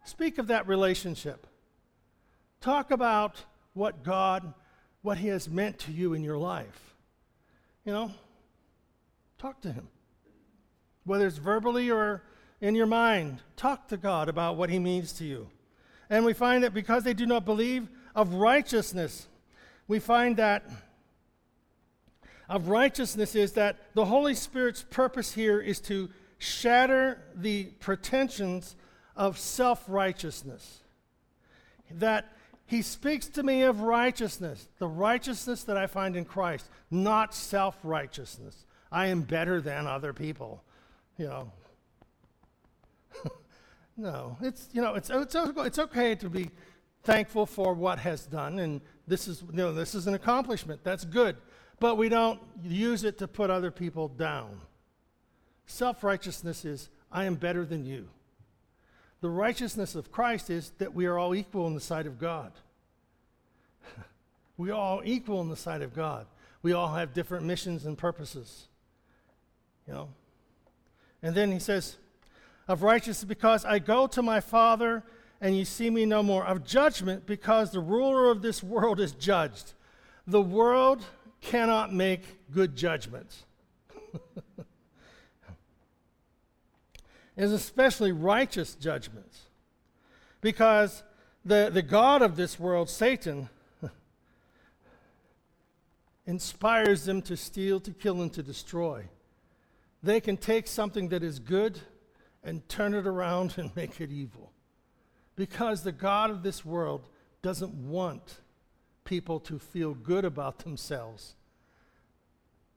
Speak 0.05 0.39
of 0.39 0.49
that 0.49 0.67
relationship. 0.67 1.47
Talk 2.61 2.91
about 2.91 3.45
what 3.75 4.03
God, 4.03 4.55
what 5.03 5.19
he 5.19 5.29
has 5.29 5.49
meant 5.49 5.79
to 5.81 5.93
you 5.93 6.15
in 6.15 6.23
your 6.23 6.39
life. 6.39 6.95
You 7.85 7.93
know, 7.93 8.11
talk 9.39 9.61
to 9.63 9.73
him. 9.73 9.89
Whether 11.05 11.27
it's 11.27 11.39
verbally 11.39 11.91
or 11.91 12.23
in 12.61 12.77
your 12.77 12.87
mind, 12.87 13.43
talk 13.57 13.89
to 13.89 13.97
God 13.97 14.29
about 14.29 14.57
what 14.57 14.71
he 14.71 14.79
means 14.79 15.13
to 15.15 15.25
you. 15.25 15.49
And 16.09 16.25
we 16.25 16.33
find 16.33 16.63
that 16.63 16.75
because 16.75 17.03
they 17.03 17.15
do 17.15 17.27
not 17.27 17.45
believe 17.45 17.89
of 18.15 18.35
righteousness, 18.35 19.27
we 19.89 19.99
find 19.99 20.37
that 20.37 20.65
of 22.53 22.69
righteousness 22.69 23.35
is 23.35 23.53
that 23.53 23.79
the 23.95 24.05
Holy 24.05 24.35
Spirit's 24.35 24.83
purpose 24.83 25.33
here 25.33 25.59
is 25.59 25.81
to 25.81 26.11
shatter 26.37 27.23
the 27.35 27.65
pretensions 27.81 28.77
of 29.17 29.39
self 29.39 29.83
righteousness. 29.89 30.83
That 31.91 32.37
he 32.67 32.83
speaks 32.83 33.27
to 33.29 33.43
me 33.43 33.63
of 33.63 33.81
righteousness, 33.81 34.69
the 34.79 34.87
righteousness 34.87 35.65
that 35.65 35.79
I 35.79 35.87
find 35.87 36.15
in 36.15 36.27
Christ, 36.27 36.69
not 36.91 37.35
self 37.35 37.79
righteousness. 37.83 38.67
I 38.91 39.07
am 39.07 39.23
better 39.23 39.63
than 39.63 39.87
other 39.87 40.13
people. 40.13 40.63
You 41.17 41.29
know. 41.29 41.53
no, 43.97 44.37
it's, 44.43 44.69
you 44.75 44.83
know, 44.83 44.95
it's, 44.95 45.09
it's, 45.09 45.35
it's 45.35 45.79
okay 45.79 46.15
to 46.17 46.29
be 46.29 46.51
thankful 47.03 47.47
for 47.47 47.73
what 47.73 47.99
has 48.01 48.27
done, 48.27 48.59
and 48.59 48.83
this 49.07 49.27
is, 49.27 49.43
you 49.51 49.57
know, 49.57 49.73
this 49.73 49.95
is 49.95 50.07
an 50.07 50.13
accomplishment. 50.13 50.85
That's 50.85 51.07
good. 51.07 51.37
But 51.83 51.97
we 51.97 52.09
don't 52.09 52.39
use 52.63 53.03
it 53.03 53.19
to 53.19 53.27
put 53.27 53.51
other 53.51 53.73
people 53.73 54.07
down. 54.07 54.61
Self 55.67 56.05
righteousness 56.05 56.65
is, 56.65 56.89
I 57.11 57.25
am 57.25 57.35
better 57.35 57.65
than 57.65 57.85
you. 57.85 58.09
The 59.21 59.29
righteousness 59.29 59.97
of 59.97 60.13
Christ 60.13 60.49
is 60.49 60.71
that 60.79 60.95
we 60.95 61.07
are 61.07 61.19
all 61.19 61.35
equal 61.35 61.67
in 61.67 61.75
the 61.75 61.81
sight 61.81 62.07
of 62.07 62.21
God. 62.21 62.53
we 64.57 64.71
are 64.71 64.79
all 64.79 65.03
equal 65.05 65.41
in 65.41 65.49
the 65.49 65.57
sight 65.57 65.83
of 65.83 65.93
God. 65.93 66.27
We 66.63 66.73
all 66.73 66.95
have 66.95 67.15
different 67.15 67.47
missions 67.47 67.85
and 67.85 67.99
purposes. 67.99 68.69
You 69.89 69.95
know? 69.95 70.09
And 71.21 71.35
then 71.35 71.51
he 71.51 71.59
says, 71.59 71.97
of 72.69 72.85
righteousness 72.85 73.25
because 73.25 73.65
I 73.65 73.81
go 73.81 74.07
to 74.07 74.23
my 74.23 74.39
Father 74.39 75.03
and 75.41 75.59
you 75.59 75.65
see 75.65 75.91
me 75.91 76.07
no 76.07 76.23
more. 76.23 76.47
Of 76.47 76.65
judgment 76.65 77.27
because 77.27 77.73
the 77.73 77.81
ruler 77.81 78.31
of 78.31 78.41
this 78.41 78.63
world 78.63 79.01
is 79.01 79.11
judged. 79.11 79.73
The 80.29 80.41
world 80.41 81.05
cannot 81.43 81.93
make 81.93 82.51
good 82.51 82.75
judgments. 82.75 83.45
is 87.37 87.53
especially 87.53 88.13
righteous 88.13 88.75
judgments. 88.75 89.43
Because 90.41 91.03
the, 91.45 91.71
the 91.73 91.83
God 91.83 92.23
of 92.23 92.37
this 92.37 92.59
world, 92.59 92.89
Satan, 92.89 93.49
inspires 96.27 97.05
them 97.05 97.21
to 97.23 97.37
steal, 97.37 97.81
to 97.81 97.91
kill, 97.93 98.23
and 98.23 98.33
to 98.33 98.43
destroy. 98.43 99.05
They 100.03 100.21
can 100.21 100.37
take 100.37 100.67
something 100.67 101.09
that 101.09 101.23
is 101.23 101.39
good 101.39 101.81
and 102.45 102.69
turn 102.69 102.95
it 102.95 103.07
around 103.07 103.55
and 103.57 103.75
make 103.77 104.01
it 104.01 104.11
evil. 104.11 104.53
Because 105.35 105.83
the 105.83 105.93
God 105.93 106.31
of 106.31 106.43
this 106.43 106.65
world 106.65 107.07
doesn't 107.41 107.73
want 107.75 108.42
people 109.05 109.41
to 109.41 109.59
feel 109.59 109.95
good 109.95 110.25
about 110.25 110.61
themselves. 110.61 111.35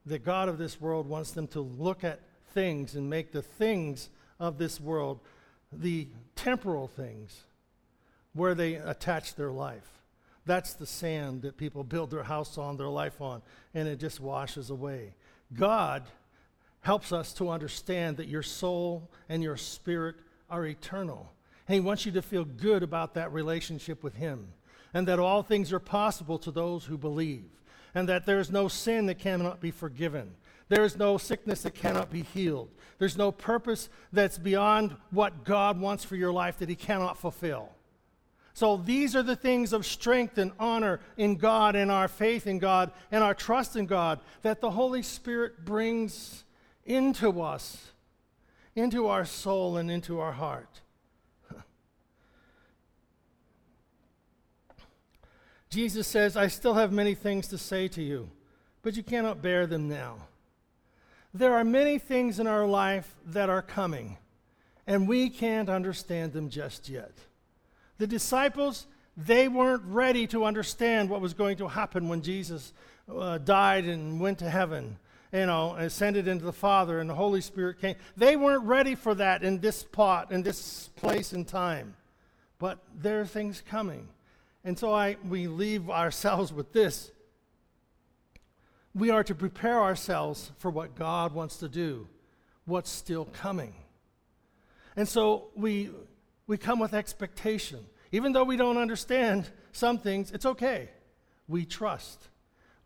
The 0.04 0.18
God 0.18 0.48
of 0.48 0.58
this 0.58 0.80
world 0.80 1.08
wants 1.08 1.32
them 1.32 1.48
to 1.48 1.60
look 1.60 2.04
at 2.04 2.20
things 2.52 2.94
and 2.94 3.10
make 3.10 3.32
the 3.32 3.42
things 3.42 4.08
of 4.38 4.58
this 4.58 4.80
world, 4.80 5.20
the 5.72 6.08
temporal 6.34 6.88
things, 6.88 7.44
where 8.32 8.54
they 8.54 8.74
attach 8.74 9.34
their 9.34 9.50
life. 9.50 10.02
That's 10.44 10.74
the 10.74 10.86
sand 10.86 11.42
that 11.42 11.56
people 11.56 11.82
build 11.82 12.10
their 12.10 12.22
house 12.22 12.56
on, 12.56 12.76
their 12.76 12.88
life 12.88 13.20
on, 13.20 13.42
and 13.74 13.88
it 13.88 13.98
just 13.98 14.20
washes 14.20 14.70
away. 14.70 15.14
God 15.52 16.04
helps 16.80 17.12
us 17.12 17.32
to 17.34 17.50
understand 17.50 18.18
that 18.18 18.28
your 18.28 18.44
soul 18.44 19.10
and 19.28 19.42
your 19.42 19.56
spirit 19.56 20.14
are 20.48 20.64
eternal. 20.64 21.32
And 21.66 21.74
He 21.74 21.80
wants 21.80 22.06
you 22.06 22.12
to 22.12 22.22
feel 22.22 22.44
good 22.44 22.84
about 22.84 23.14
that 23.14 23.32
relationship 23.32 24.04
with 24.04 24.14
Him, 24.14 24.52
and 24.96 25.06
that 25.06 25.18
all 25.18 25.42
things 25.42 25.74
are 25.74 25.78
possible 25.78 26.38
to 26.38 26.50
those 26.50 26.86
who 26.86 26.96
believe, 26.96 27.44
and 27.94 28.08
that 28.08 28.24
there 28.24 28.40
is 28.40 28.50
no 28.50 28.66
sin 28.66 29.04
that 29.04 29.18
cannot 29.18 29.60
be 29.60 29.70
forgiven, 29.70 30.34
there 30.70 30.84
is 30.84 30.96
no 30.96 31.18
sickness 31.18 31.64
that 31.64 31.74
cannot 31.74 32.10
be 32.10 32.22
healed. 32.22 32.70
There's 32.98 33.18
no 33.18 33.30
purpose 33.30 33.90
that's 34.10 34.38
beyond 34.38 34.96
what 35.10 35.44
God 35.44 35.78
wants 35.78 36.02
for 36.02 36.16
your 36.16 36.32
life 36.32 36.56
that 36.60 36.70
He 36.70 36.76
cannot 36.76 37.18
fulfill. 37.18 37.68
So 38.54 38.78
these 38.78 39.14
are 39.14 39.22
the 39.22 39.36
things 39.36 39.74
of 39.74 39.84
strength 39.84 40.38
and 40.38 40.52
honor 40.58 41.00
in 41.18 41.36
God 41.36 41.76
and 41.76 41.90
our 41.90 42.08
faith 42.08 42.46
in 42.46 42.58
God 42.58 42.90
and 43.12 43.22
our 43.22 43.34
trust 43.34 43.76
in 43.76 43.84
God 43.84 44.18
that 44.40 44.62
the 44.62 44.70
Holy 44.70 45.02
Spirit 45.02 45.66
brings 45.66 46.44
into 46.86 47.42
us, 47.42 47.92
into 48.74 49.08
our 49.08 49.26
soul 49.26 49.76
and 49.76 49.90
into 49.90 50.20
our 50.20 50.32
heart. 50.32 50.80
Jesus 55.70 56.06
says, 56.06 56.36
I 56.36 56.46
still 56.46 56.74
have 56.74 56.92
many 56.92 57.14
things 57.14 57.48
to 57.48 57.58
say 57.58 57.88
to 57.88 58.02
you, 58.02 58.30
but 58.82 58.96
you 58.96 59.02
cannot 59.02 59.42
bear 59.42 59.66
them 59.66 59.88
now. 59.88 60.16
There 61.34 61.54
are 61.54 61.64
many 61.64 61.98
things 61.98 62.40
in 62.40 62.46
our 62.46 62.66
life 62.66 63.14
that 63.26 63.50
are 63.50 63.62
coming, 63.62 64.16
and 64.86 65.08
we 65.08 65.28
can't 65.28 65.68
understand 65.68 66.32
them 66.32 66.48
just 66.48 66.88
yet. 66.88 67.12
The 67.98 68.06
disciples, 68.06 68.86
they 69.16 69.48
weren't 69.48 69.82
ready 69.84 70.26
to 70.28 70.44
understand 70.44 71.10
what 71.10 71.20
was 71.20 71.34
going 71.34 71.56
to 71.58 71.68
happen 71.68 72.08
when 72.08 72.22
Jesus 72.22 72.72
uh, 73.14 73.38
died 73.38 73.84
and 73.84 74.20
went 74.20 74.38
to 74.38 74.48
heaven, 74.48 74.98
you 75.32 75.46
know, 75.46 75.74
ascended 75.74 76.28
into 76.28 76.44
the 76.44 76.52
Father, 76.52 77.00
and 77.00 77.10
the 77.10 77.14
Holy 77.14 77.40
Spirit 77.40 77.80
came. 77.80 77.96
They 78.16 78.36
weren't 78.36 78.64
ready 78.64 78.94
for 78.94 79.14
that 79.16 79.42
in 79.42 79.60
this 79.60 79.82
pot, 79.82 80.30
in 80.30 80.42
this 80.42 80.88
place 80.96 81.32
and 81.32 81.46
time. 81.46 81.96
But 82.58 82.78
there 82.94 83.20
are 83.20 83.26
things 83.26 83.62
coming. 83.68 84.08
And 84.66 84.76
so 84.78 84.92
I, 84.92 85.16
we 85.26 85.46
leave 85.46 85.88
ourselves 85.88 86.52
with 86.52 86.72
this 86.74 87.12
we 88.96 89.10
are 89.10 89.22
to 89.22 89.34
prepare 89.34 89.82
ourselves 89.82 90.52
for 90.56 90.70
what 90.70 90.94
God 90.94 91.34
wants 91.34 91.58
to 91.58 91.68
do, 91.68 92.08
what's 92.64 92.90
still 92.90 93.26
coming. 93.26 93.74
And 94.96 95.06
so 95.06 95.48
we, 95.54 95.90
we 96.46 96.56
come 96.56 96.78
with 96.78 96.94
expectation. 96.94 97.84
Even 98.10 98.32
though 98.32 98.44
we 98.44 98.56
don't 98.56 98.78
understand 98.78 99.50
some 99.72 99.98
things, 99.98 100.32
it's 100.32 100.46
okay. 100.46 100.88
We 101.46 101.66
trust. 101.66 102.28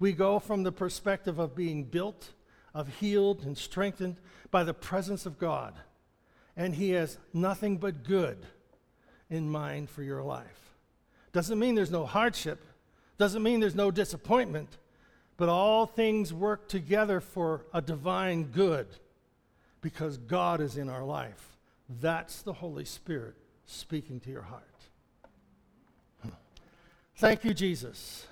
We 0.01 0.13
go 0.13 0.41
from 0.41 0.65
the 0.65 0.73
perspective 0.73 1.39
of 1.39 1.55
being 1.55 1.85
built, 1.85 2.31
of 2.75 2.89
healed 2.97 3.45
and 3.45 3.57
strengthened 3.57 4.17
by 4.51 4.65
the 4.65 4.75
presence 4.75 5.27
of 5.27 5.39
God. 5.39 5.75
And 6.57 6.75
He 6.75 6.91
has 6.91 7.19
nothing 7.33 7.77
but 7.77 8.03
good 8.03 8.45
in 9.31 9.49
mind 9.49 9.89
for 9.91 10.03
your 10.03 10.25
life. 10.25 10.70
Doesn't 11.33 11.59
mean 11.59 11.75
there's 11.75 11.91
no 11.91 12.07
hardship, 12.07 12.65
doesn't 13.19 13.43
mean 13.43 13.61
there's 13.61 13.75
no 13.75 13.91
disappointment, 13.91 14.79
but 15.37 15.49
all 15.49 15.87
things 15.87 16.35
work 16.35 16.69
together 16.69 17.21
for 17.21 17.65
a 17.73 17.81
divine 17.81 18.45
good 18.45 18.87
because 19.81 20.19
God 20.19 20.61
is 20.61 20.77
in 20.77 20.89
our 20.89 21.05
life. 21.05 21.57
That's 22.01 22.43
the 22.43 22.53
Holy 22.53 22.85
Spirit 22.85 23.35
speaking 23.67 24.21
to 24.21 24.31
your 24.31 24.43
heart. 24.43 24.65
Thank 27.17 27.45
you, 27.45 27.53
Jesus, 27.53 28.27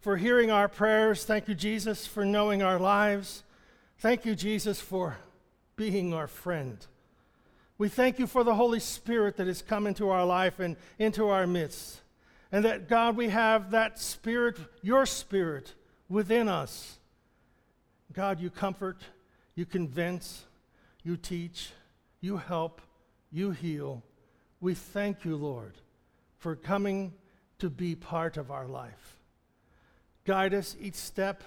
for 0.00 0.16
hearing 0.16 0.50
our 0.50 0.68
prayers. 0.68 1.24
Thank 1.24 1.46
you, 1.46 1.54
Jesus, 1.54 2.06
for 2.06 2.24
knowing 2.24 2.62
our 2.62 2.78
lives. 2.78 3.44
Thank 3.98 4.24
you, 4.24 4.34
Jesus, 4.34 4.80
for 4.80 5.16
being 5.76 6.12
our 6.12 6.26
friend. 6.26 6.84
We 7.82 7.88
thank 7.88 8.20
you 8.20 8.28
for 8.28 8.44
the 8.44 8.54
Holy 8.54 8.78
Spirit 8.78 9.38
that 9.38 9.48
has 9.48 9.60
come 9.60 9.88
into 9.88 10.08
our 10.10 10.24
life 10.24 10.60
and 10.60 10.76
into 11.00 11.30
our 11.30 11.48
midst. 11.48 12.00
And 12.52 12.64
that, 12.64 12.88
God, 12.88 13.16
we 13.16 13.28
have 13.30 13.72
that 13.72 13.98
Spirit, 13.98 14.56
your 14.82 15.04
Spirit, 15.04 15.74
within 16.08 16.48
us. 16.48 17.00
God, 18.12 18.38
you 18.38 18.50
comfort, 18.50 18.98
you 19.56 19.66
convince, 19.66 20.44
you 21.02 21.16
teach, 21.16 21.72
you 22.20 22.36
help, 22.36 22.80
you 23.32 23.50
heal. 23.50 24.04
We 24.60 24.74
thank 24.74 25.24
you, 25.24 25.34
Lord, 25.34 25.74
for 26.38 26.54
coming 26.54 27.12
to 27.58 27.68
be 27.68 27.96
part 27.96 28.36
of 28.36 28.52
our 28.52 28.68
life. 28.68 29.16
Guide 30.24 30.54
us 30.54 30.76
each 30.80 30.94
step. 30.94 31.42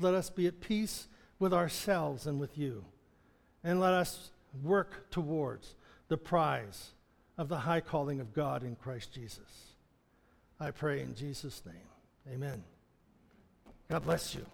Let 0.00 0.14
us 0.14 0.28
be 0.28 0.48
at 0.48 0.60
peace 0.60 1.06
with 1.38 1.54
ourselves 1.54 2.26
and 2.26 2.40
with 2.40 2.58
you. 2.58 2.84
And 3.62 3.78
let 3.78 3.92
us 3.94 4.32
work 4.62 5.10
towards 5.10 5.74
the 6.08 6.16
prize 6.16 6.90
of 7.36 7.48
the 7.48 7.58
high 7.58 7.80
calling 7.80 8.20
of 8.20 8.34
God 8.34 8.62
in 8.62 8.76
Christ 8.76 9.12
Jesus. 9.12 9.74
I 10.58 10.70
pray 10.70 11.00
in 11.00 11.14
Jesus' 11.14 11.62
name. 11.64 12.34
Amen. 12.34 12.64
God 13.88 14.04
bless 14.04 14.34
you. 14.34 14.44